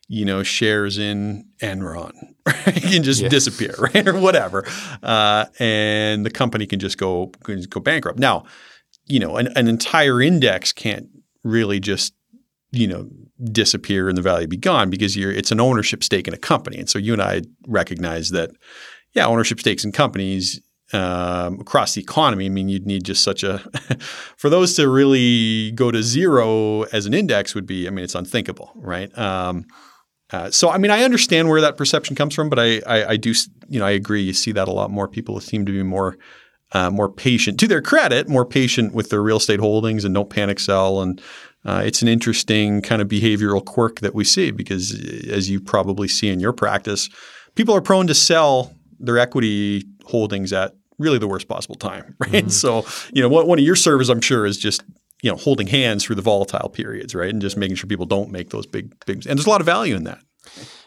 [0.08, 2.14] you know, shares in Enron
[2.46, 2.76] right?
[2.76, 3.30] can just yeah.
[3.30, 4.66] disappear, right, or whatever,
[5.04, 8.20] uh, and the company can just go can just go bankrupt.
[8.20, 8.46] Now,
[9.08, 11.08] you know, an, an, entire index can't
[11.44, 12.14] really just
[12.72, 13.10] you know
[13.52, 16.78] disappear and the value be gone because you're it's an ownership stake in a company,
[16.78, 18.52] and so you and I recognize that,
[19.14, 20.62] yeah, ownership stakes in companies.
[20.94, 23.58] Um, across the economy, I mean, you'd need just such a
[24.38, 27.88] for those to really go to zero as an index would be.
[27.88, 29.16] I mean, it's unthinkable, right?
[29.18, 29.66] Um,
[30.32, 33.18] uh, so, I mean, I understand where that perception comes from, but I, I, I,
[33.18, 33.34] do,
[33.70, 34.22] you know, I agree.
[34.22, 35.08] You see that a lot more.
[35.08, 36.18] People seem to be more
[36.72, 37.60] uh, more patient.
[37.60, 41.02] To their credit, more patient with their real estate holdings and don't panic sell.
[41.02, 41.22] And
[41.64, 44.94] uh, it's an interesting kind of behavioral quirk that we see because,
[45.30, 47.10] as you probably see in your practice,
[47.56, 52.32] people are prone to sell their equity holdings at really the worst possible time, right?
[52.32, 52.50] Mm-hmm.
[52.50, 54.84] So, you know, one, one of your servers, I'm sure, is just
[55.26, 58.30] you know holding hands through the volatile periods, right, and just making sure people don't
[58.30, 59.26] make those big big.
[59.26, 60.20] And there's a lot of value in that.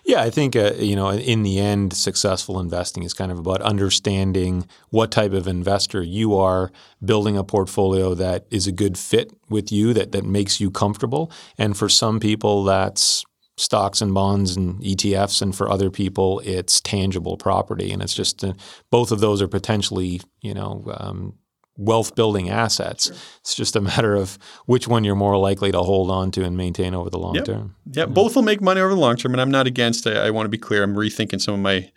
[0.05, 3.61] Yeah, I think uh, you know in the end, successful investing is kind of about
[3.63, 6.71] understanding what type of investor you are,
[7.05, 11.33] building a portfolio that is a good fit with you, that that makes you comfortable.
[11.59, 13.25] And for some people, that's
[13.57, 17.91] stocks and bonds and ETFs, and for other people, it's tangible property.
[17.91, 18.53] And it's just uh,
[18.93, 21.35] both of those are potentially you know um,
[21.79, 23.07] wealth building assets.
[23.07, 23.17] Sure.
[23.41, 26.57] It's just a matter of which one you're more likely to hold on to and
[26.57, 27.45] maintain over the long yep.
[27.47, 27.77] term.
[27.91, 29.33] Yeah, both will make money over the long term.
[29.33, 30.83] And I'm not against I, I want to be clear.
[30.83, 31.91] I'm rethinking some of my, you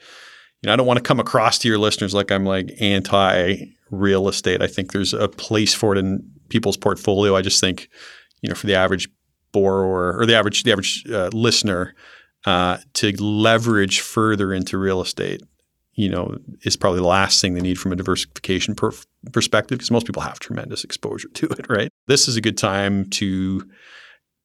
[0.63, 4.29] know, I don't want to come across to your listeners like I'm like anti real
[4.29, 4.61] estate.
[4.61, 7.35] I think there's a place for it in people's portfolio.
[7.35, 7.89] I just think,
[8.41, 9.09] you know, for the average
[9.51, 11.95] borrower or the average the average uh, listener
[12.45, 15.41] uh, to leverage further into real estate
[15.93, 18.91] you know, is probably the last thing they need from a diversification per-
[19.31, 21.89] perspective because most people have tremendous exposure to it, right?
[22.07, 23.69] This is a good time to,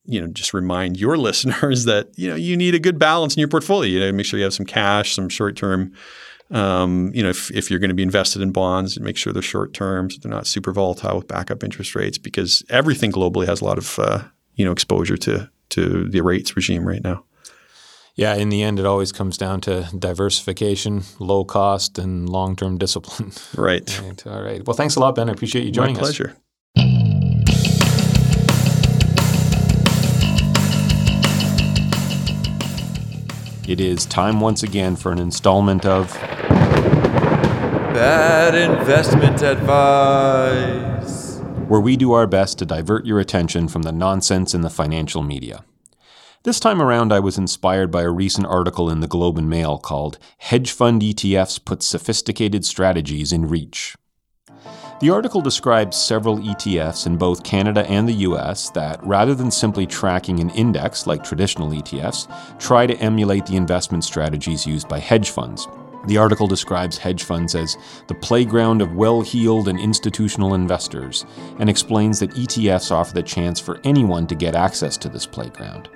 [0.05, 3.41] you know, just remind your listeners that, you know, you need a good balance in
[3.41, 3.91] your portfolio.
[3.91, 5.93] You know, make sure you have some cash, some short term.
[6.51, 9.43] Um, you know, if, if you're going to be invested in bonds, make sure they're
[9.43, 13.61] short term, so they're not super volatile with backup interest rates because everything globally has
[13.61, 14.23] a lot of, uh,
[14.55, 17.25] you know, exposure to to the rates regime right now.
[18.17, 22.79] Yeah, in the end, it always comes down to diversification, low cost, and long term
[22.79, 23.33] discipline.
[23.57, 24.01] Right.
[24.03, 24.27] right.
[24.27, 24.67] All right.
[24.67, 25.29] Well, thanks a lot, Ben.
[25.29, 26.31] I appreciate you joining My pleasure.
[26.31, 26.37] us.
[33.69, 36.13] It is time once again for an installment of
[37.93, 44.55] Bad Investment Advice, where we do our best to divert your attention from the nonsense
[44.55, 45.65] in the financial media.
[46.47, 49.79] This time around, I was inspired by a recent article in the Globe and Mail
[49.79, 53.97] called Hedge Fund ETFs Put Sophisticated Strategies in Reach.
[55.01, 59.89] The article describes several ETFs in both Canada and the US that, rather than simply
[59.89, 62.29] tracking an index like traditional ETFs,
[62.61, 65.67] try to emulate the investment strategies used by hedge funds.
[66.07, 71.27] The article describes hedge funds as the playground of well heeled and institutional investors
[71.59, 75.89] and explains that ETFs offer the chance for anyone to get access to this playground.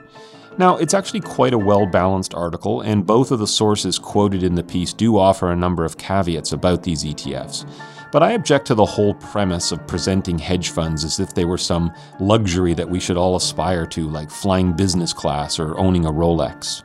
[0.60, 4.56] Now, it's actually quite a well balanced article, and both of the sources quoted in
[4.56, 7.64] the piece do offer a number of caveats about these ETFs.
[8.12, 11.56] But I object to the whole premise of presenting hedge funds as if they were
[11.56, 16.12] some luxury that we should all aspire to, like flying business class or owning a
[16.12, 16.84] Rolex.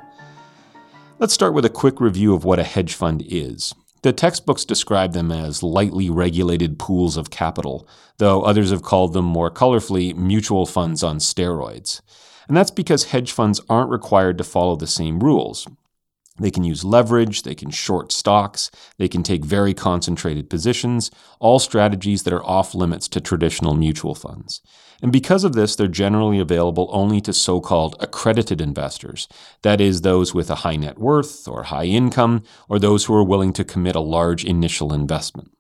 [1.19, 3.73] Let's start with a quick review of what a hedge fund is.
[4.03, 9.25] The textbooks describe them as lightly regulated pools of capital, though others have called them
[9.25, 11.99] more colorfully mutual funds on steroids.
[12.47, 15.67] And that's because hedge funds aren't required to follow the same rules.
[16.37, 21.59] They can use leverage, they can short stocks, they can take very concentrated positions, all
[21.59, 24.61] strategies that are off limits to traditional mutual funds.
[25.01, 29.29] And because of this, they're generally available only to so called accredited investors,
[29.61, 33.23] that is, those with a high net worth or high income, or those who are
[33.23, 35.51] willing to commit a large initial investment.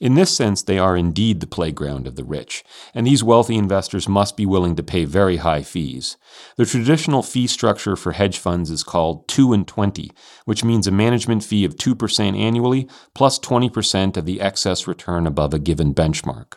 [0.00, 2.62] In this sense, they are indeed the playground of the rich,
[2.94, 6.16] and these wealthy investors must be willing to pay very high fees.
[6.56, 10.12] The traditional fee structure for hedge funds is called 2 and 20,
[10.44, 15.52] which means a management fee of 2% annually plus 20% of the excess return above
[15.52, 16.54] a given benchmark.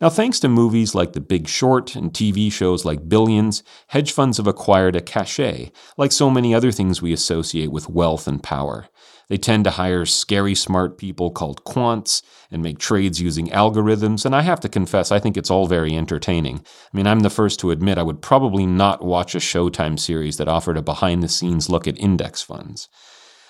[0.00, 4.38] Now, thanks to movies like The Big Short and TV shows like Billions, hedge funds
[4.38, 8.88] have acquired a cachet, like so many other things we associate with wealth and power.
[9.28, 14.34] They tend to hire scary smart people called quants and make trades using algorithms, and
[14.34, 16.64] I have to confess, I think it's all very entertaining.
[16.92, 20.36] I mean, I'm the first to admit I would probably not watch a Showtime series
[20.36, 22.88] that offered a behind the scenes look at index funds.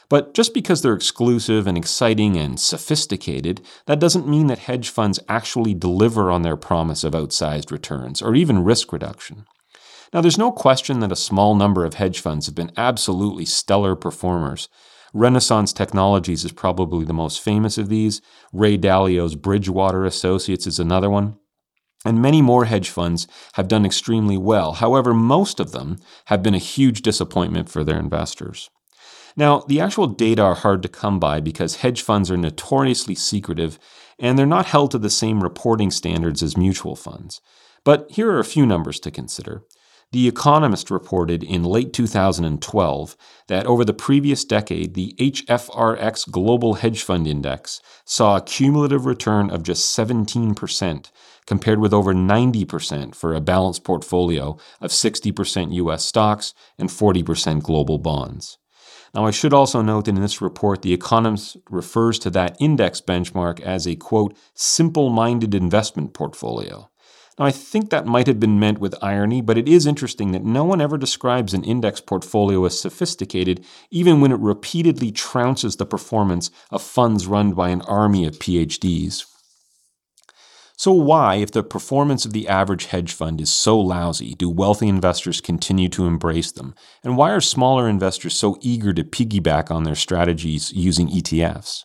[0.09, 5.19] But just because they're exclusive and exciting and sophisticated, that doesn't mean that hedge funds
[5.27, 9.47] actually deliver on their promise of outsized returns or even risk reduction.
[10.13, 13.97] Now, there's no question that a small number of hedge funds have been absolutely stellar
[13.97, 14.69] performers,
[15.13, 18.23] Renaissance Technologies is probably the most famous of these.
[18.53, 21.37] Ray Dalio's Bridgewater Associates is another one.
[22.05, 24.73] And many more hedge funds have done extremely well.
[24.73, 28.71] However, most of them have been a huge disappointment for their investors.
[29.37, 33.79] Now, the actual data are hard to come by because hedge funds are notoriously secretive
[34.19, 37.41] and they're not held to the same reporting standards as mutual funds.
[37.85, 39.65] But here are a few numbers to consider.
[40.13, 43.17] The Economist reported in late 2012
[43.49, 49.49] that over the previous decade, the HFRX Global Hedge Fund Index saw a cumulative return
[49.49, 51.11] of just 17%,
[51.47, 57.97] compared with over 90% for a balanced portfolio of 60% US stocks and 40% global
[57.97, 58.59] bonds.
[59.15, 63.01] Now, I should also note that in this report, The Economist refers to that index
[63.01, 66.91] benchmark as a quote, simple minded investment portfolio.
[67.39, 70.45] Now, I think that might have been meant with irony, but it is interesting that
[70.45, 75.87] no one ever describes an index portfolio as sophisticated, even when it repeatedly trounces the
[75.87, 79.25] performance of funds run by an army of PhDs.
[80.77, 84.89] So, why, if the performance of the average hedge fund is so lousy, do wealthy
[84.89, 86.75] investors continue to embrace them?
[87.05, 91.85] And why are smaller investors so eager to piggyback on their strategies using ETFs?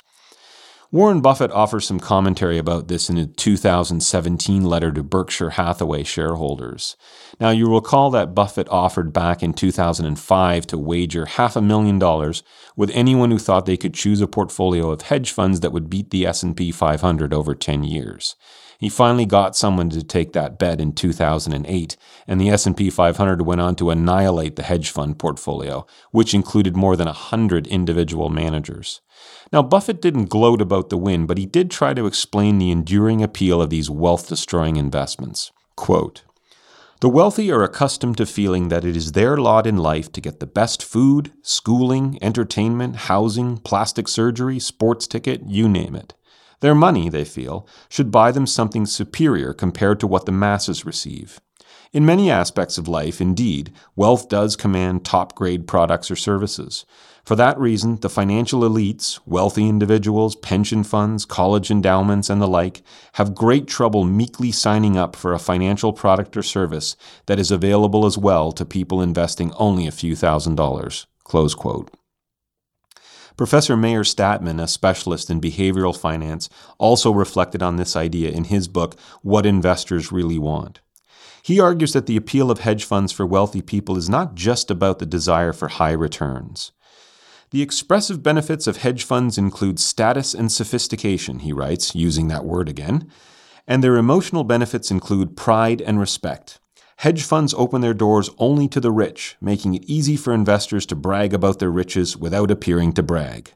[0.89, 6.95] Warren Buffett offers some commentary about this in a 2017 letter to Berkshire Hathaway shareholders.
[7.41, 12.41] Now, you recall that Buffett offered back in 2005 to wager half a million dollars
[12.77, 16.09] with anyone who thought they could choose a portfolio of hedge funds that would beat
[16.09, 18.37] the S&P 500 over 10 years.
[18.79, 21.97] He finally got someone to take that bet in 2008,
[22.27, 26.95] and the S&P 500 went on to annihilate the hedge fund portfolio, which included more
[26.95, 29.01] than 100 individual managers.
[29.51, 33.23] Now, Buffett didn't gloat about the win, but he did try to explain the enduring
[33.23, 35.51] appeal of these wealth destroying investments.
[35.75, 36.23] Quote,
[36.99, 40.39] the wealthy are accustomed to feeling that it is their lot in life to get
[40.39, 46.15] the best food, schooling, entertainment, housing, plastic surgery, sports ticket, you name it.
[46.59, 51.39] Their money, they feel, should buy them something superior compared to what the masses receive.
[51.93, 56.85] In many aspects of life, indeed, wealth does command top grade products or services.
[57.23, 62.83] For that reason, the financial elites, wealthy individuals, pension funds, college endowments, and the like,
[63.13, 66.95] have great trouble meekly signing up for a financial product or service
[67.25, 71.07] that is available as well to people investing only a few thousand dollars.
[71.23, 71.96] Close quote.
[73.37, 78.67] Professor Meir Statman, a specialist in behavioral finance, also reflected on this idea in his
[78.67, 80.79] book, What Investors Really Want.
[81.43, 84.97] He argues that the appeal of hedge funds for wealthy people is not just about
[84.97, 86.71] the desire for high returns.
[87.51, 92.67] The expressive benefits of hedge funds include status and sophistication, he writes, using that word
[92.67, 93.07] again,
[93.67, 96.59] and their emotional benefits include pride and respect.
[97.01, 100.95] Hedge funds open their doors only to the rich, making it easy for investors to
[100.95, 103.53] brag about their riches without appearing to brag.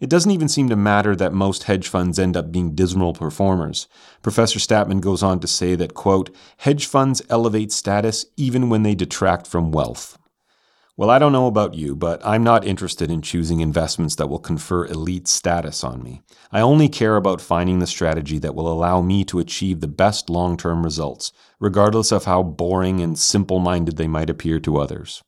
[0.00, 3.86] It doesn't even seem to matter that most hedge funds end up being dismal performers.
[4.22, 8.96] Professor Statman goes on to say that, quote, hedge funds elevate status even when they
[8.96, 10.18] detract from wealth.
[10.96, 14.38] Well, I don't know about you, but I'm not interested in choosing investments that will
[14.38, 16.22] confer elite status on me.
[16.52, 20.30] I only care about finding the strategy that will allow me to achieve the best
[20.30, 25.24] long term results, regardless of how boring and simple minded they might appear to others.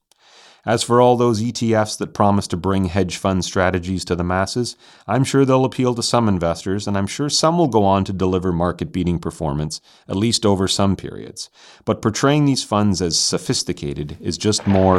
[0.67, 4.77] As for all those ETFs that promise to bring hedge fund strategies to the masses,
[5.07, 8.12] I'm sure they'll appeal to some investors, and I'm sure some will go on to
[8.12, 11.51] deliver market beating performance, at least over some periods.
[11.85, 14.99] But portraying these funds as sophisticated is just more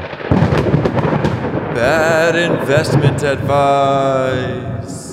[1.77, 5.06] bad investment advice.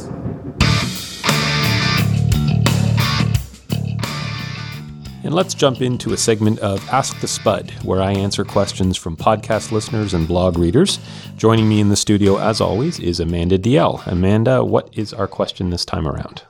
[5.24, 9.16] And let's jump into a segment of Ask the Spud, where I answer questions from
[9.16, 10.98] podcast listeners and blog readers.
[11.38, 14.06] Joining me in the studio, as always, is Amanda DL.
[14.06, 16.42] Amanda, what is our question this time around?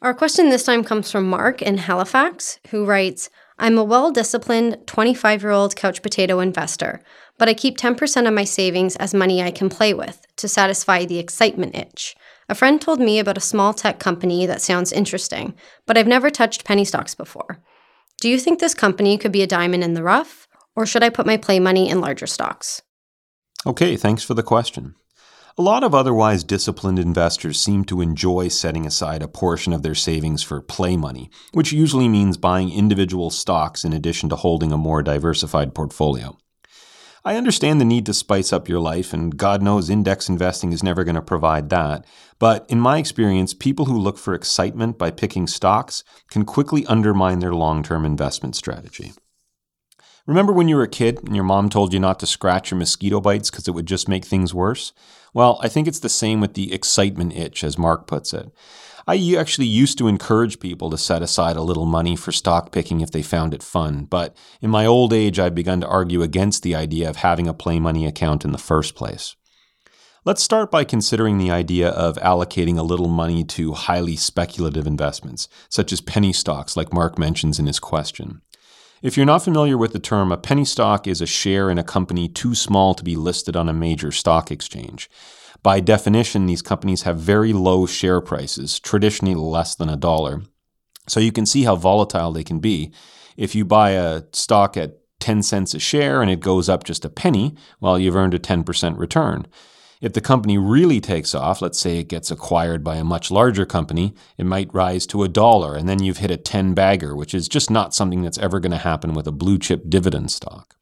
[0.00, 4.78] Our question this time comes from Mark in Halifax, who writes I'm a well disciplined
[4.86, 7.02] 25 year old couch potato investor,
[7.36, 11.04] but I keep 10% of my savings as money I can play with to satisfy
[11.04, 12.14] the excitement itch.
[12.48, 15.52] A friend told me about a small tech company that sounds interesting,
[15.84, 17.60] but I've never touched penny stocks before.
[18.20, 20.46] Do you think this company could be a diamond in the rough,
[20.76, 22.82] or should I put my play money in larger stocks?
[23.66, 24.94] Okay, thanks for the question.
[25.56, 29.94] A lot of otherwise disciplined investors seem to enjoy setting aside a portion of their
[29.94, 34.76] savings for play money, which usually means buying individual stocks in addition to holding a
[34.78, 36.36] more diversified portfolio.
[37.24, 40.82] I understand the need to spice up your life, and God knows index investing is
[40.82, 42.06] never going to provide that.
[42.38, 47.40] But in my experience, people who look for excitement by picking stocks can quickly undermine
[47.40, 49.12] their long term investment strategy.
[50.26, 52.78] Remember when you were a kid and your mom told you not to scratch your
[52.78, 54.92] mosquito bites because it would just make things worse?
[55.34, 58.50] Well, I think it's the same with the excitement itch, as Mark puts it.
[59.10, 63.00] I actually used to encourage people to set aside a little money for stock picking
[63.00, 66.62] if they found it fun, but in my old age, I've begun to argue against
[66.62, 69.34] the idea of having a play money account in the first place.
[70.24, 75.48] Let's start by considering the idea of allocating a little money to highly speculative investments,
[75.68, 78.42] such as penny stocks, like Mark mentions in his question.
[79.02, 81.82] If you're not familiar with the term, a penny stock is a share in a
[81.82, 85.10] company too small to be listed on a major stock exchange.
[85.62, 90.42] By definition, these companies have very low share prices, traditionally less than a dollar.
[91.06, 92.92] So you can see how volatile they can be.
[93.36, 97.04] If you buy a stock at 10 cents a share and it goes up just
[97.04, 99.46] a penny, well, you've earned a 10% return.
[100.00, 103.66] If the company really takes off, let's say it gets acquired by a much larger
[103.66, 107.34] company, it might rise to a dollar and then you've hit a 10 bagger, which
[107.34, 110.76] is just not something that's ever going to happen with a blue chip dividend stock.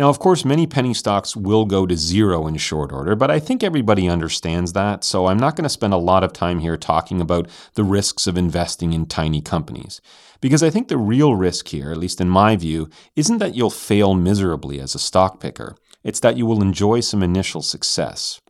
[0.00, 3.38] Now, of course, many penny stocks will go to zero in short order, but I
[3.38, 6.78] think everybody understands that, so I'm not going to spend a lot of time here
[6.78, 10.00] talking about the risks of investing in tiny companies.
[10.40, 13.68] Because I think the real risk here, at least in my view, isn't that you'll
[13.68, 15.76] fail miserably as a stock picker.
[16.02, 18.40] It's that you will enjoy some initial success.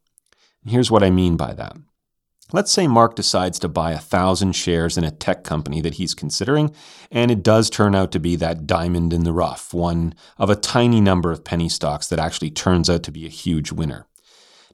[0.65, 1.77] Here's what I mean by that.
[2.53, 6.15] Let's say Mark decides to buy a thousand shares in a tech company that he's
[6.15, 6.75] considering,
[7.11, 10.57] and it does turn out to be that diamond in the rough, one of a
[10.57, 14.07] tiny number of penny stocks that actually turns out to be a huge winner.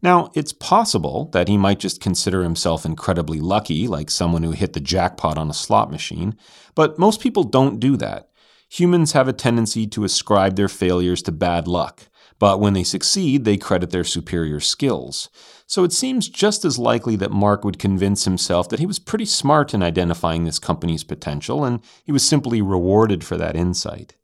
[0.03, 4.73] Now, it's possible that he might just consider himself incredibly lucky, like someone who hit
[4.73, 6.37] the jackpot on a slot machine,
[6.75, 8.31] but most people don't do that.
[8.71, 12.09] Humans have a tendency to ascribe their failures to bad luck,
[12.39, 15.29] but when they succeed, they credit their superior skills.
[15.67, 19.25] So it seems just as likely that Mark would convince himself that he was pretty
[19.25, 24.15] smart in identifying this company's potential, and he was simply rewarded for that insight.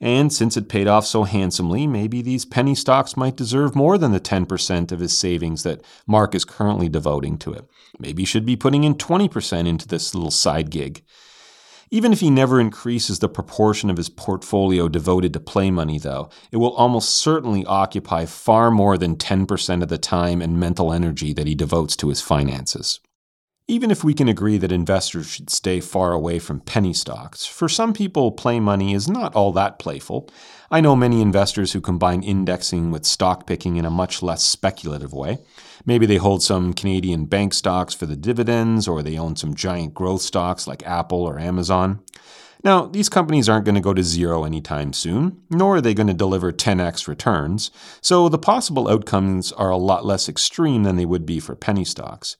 [0.00, 4.10] And since it paid off so handsomely, maybe these penny stocks might deserve more than
[4.10, 7.64] the 10% of his savings that Mark is currently devoting to it.
[8.00, 11.04] Maybe he should be putting in 20% into this little side gig.
[11.94, 16.30] Even if he never increases the proportion of his portfolio devoted to play money, though,
[16.50, 21.34] it will almost certainly occupy far more than 10% of the time and mental energy
[21.34, 22.98] that he devotes to his finances.
[23.68, 27.68] Even if we can agree that investors should stay far away from penny stocks, for
[27.68, 30.30] some people, play money is not all that playful.
[30.70, 35.12] I know many investors who combine indexing with stock picking in a much less speculative
[35.12, 35.40] way.
[35.84, 39.94] Maybe they hold some Canadian bank stocks for the dividends, or they own some giant
[39.94, 42.00] growth stocks like Apple or Amazon.
[42.64, 46.06] Now, these companies aren't going to go to zero anytime soon, nor are they going
[46.06, 51.06] to deliver 10x returns, so the possible outcomes are a lot less extreme than they
[51.06, 52.36] would be for penny stocks.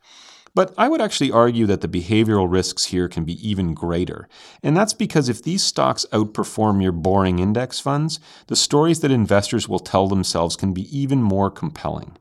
[0.55, 4.29] But I would actually argue that the behavioral risks here can be even greater.
[4.63, 9.67] And that's because if these stocks outperform your boring index funds, the stories that investors
[9.67, 12.19] will tell themselves can be even more compelling.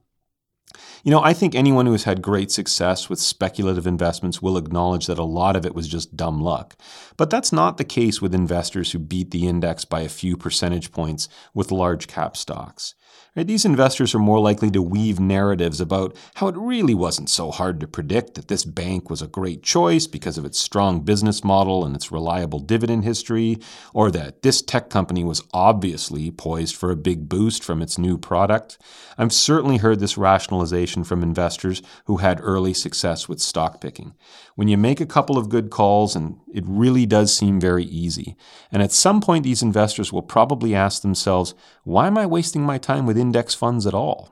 [1.04, 5.08] You know, I think anyone who has had great success with speculative investments will acknowledge
[5.08, 6.76] that a lot of it was just dumb luck.
[7.18, 10.92] But that's not the case with investors who beat the index by a few percentage
[10.92, 12.94] points with large cap stocks.
[13.34, 13.48] Right?
[13.48, 17.80] These investors are more likely to weave narratives about how it really wasn't so hard
[17.80, 21.86] to predict that this bank was a great choice because of its strong business model
[21.86, 23.58] and its reliable dividend history,
[23.94, 28.18] or that this tech company was obviously poised for a big boost from its new
[28.18, 28.78] product.
[29.18, 34.14] I've certainly heard this rationalization from investors who had early success with stock picking.
[34.56, 38.36] When you make a couple of good calls, and it really does seem very easy,
[38.74, 41.54] and at some point these investors will probably ask themselves,
[41.84, 44.30] why am I wasting my time with index funds at all.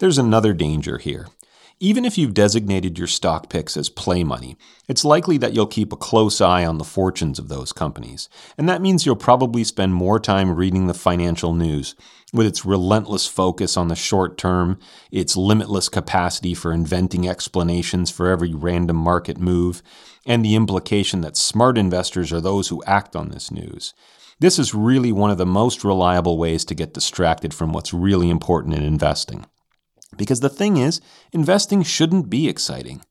[0.00, 1.28] There's another danger here.
[1.80, 4.56] Even if you've designated your stock picks as play money,
[4.88, 8.28] it's likely that you'll keep a close eye on the fortunes of those companies.
[8.56, 11.94] And that means you'll probably spend more time reading the financial news,
[12.32, 14.80] with its relentless focus on the short term,
[15.12, 19.80] its limitless capacity for inventing explanations for every random market move,
[20.26, 23.94] and the implication that smart investors are those who act on this news.
[24.40, 28.30] This is really one of the most reliable ways to get distracted from what's really
[28.30, 29.46] important in investing.
[30.16, 31.00] Because the thing is,
[31.32, 33.02] investing shouldn't be exciting.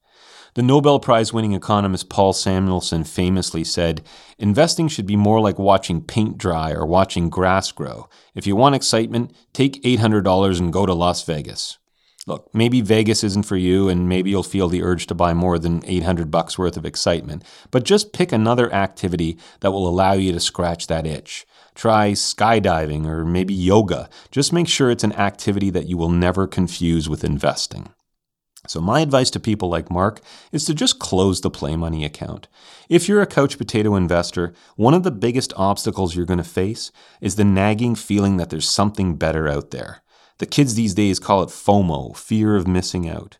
[0.53, 4.03] The Nobel Prize winning economist Paul Samuelson famously said,
[4.39, 8.07] Investing should be more like watching paint dry or watching grass grow.
[8.33, 11.77] If you want excitement, take $800 and go to Las Vegas.
[12.27, 15.57] Look, maybe Vegas isn't for you and maybe you'll feel the urge to buy more
[15.57, 20.33] than 800 bucks worth of excitement, but just pick another activity that will allow you
[20.33, 21.47] to scratch that itch.
[21.73, 24.09] Try skydiving or maybe yoga.
[24.29, 27.93] Just make sure it's an activity that you will never confuse with investing.
[28.67, 30.19] So, my advice to people like Mark
[30.51, 32.49] is to just close the play money account.
[32.89, 36.91] If you're a couch potato investor, one of the biggest obstacles you're going to face
[37.21, 40.01] is the nagging feeling that there's something better out there.
[40.39, 43.37] The kids these days call it FOMO, fear of missing out.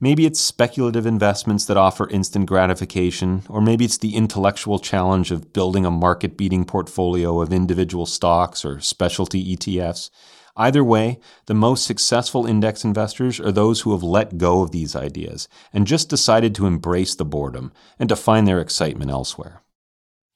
[0.00, 5.52] Maybe it's speculative investments that offer instant gratification, or maybe it's the intellectual challenge of
[5.52, 10.10] building a market beating portfolio of individual stocks or specialty ETFs.
[10.56, 14.94] Either way, the most successful index investors are those who have let go of these
[14.94, 19.62] ideas and just decided to embrace the boredom and to find their excitement elsewhere.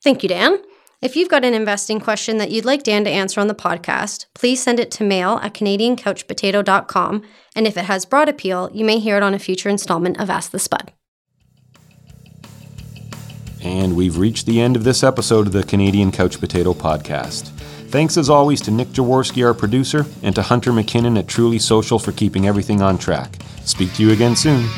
[0.03, 0.57] Thank you, Dan.
[1.03, 4.27] If you've got an investing question that you'd like Dan to answer on the podcast,
[4.33, 7.23] please send it to mail at CanadianCouchPotato.com.
[7.57, 10.29] And if it has broad appeal, you may hear it on a future installment of
[10.29, 10.93] Ask the Spud.
[13.61, 17.49] And we've reached the end of this episode of the Canadian Couch Potato Podcast.
[17.89, 21.99] Thanks as always to Nick Jaworski, our producer, and to Hunter McKinnon at Truly Social
[21.99, 23.35] for keeping everything on track.
[23.65, 24.69] Speak to you again soon.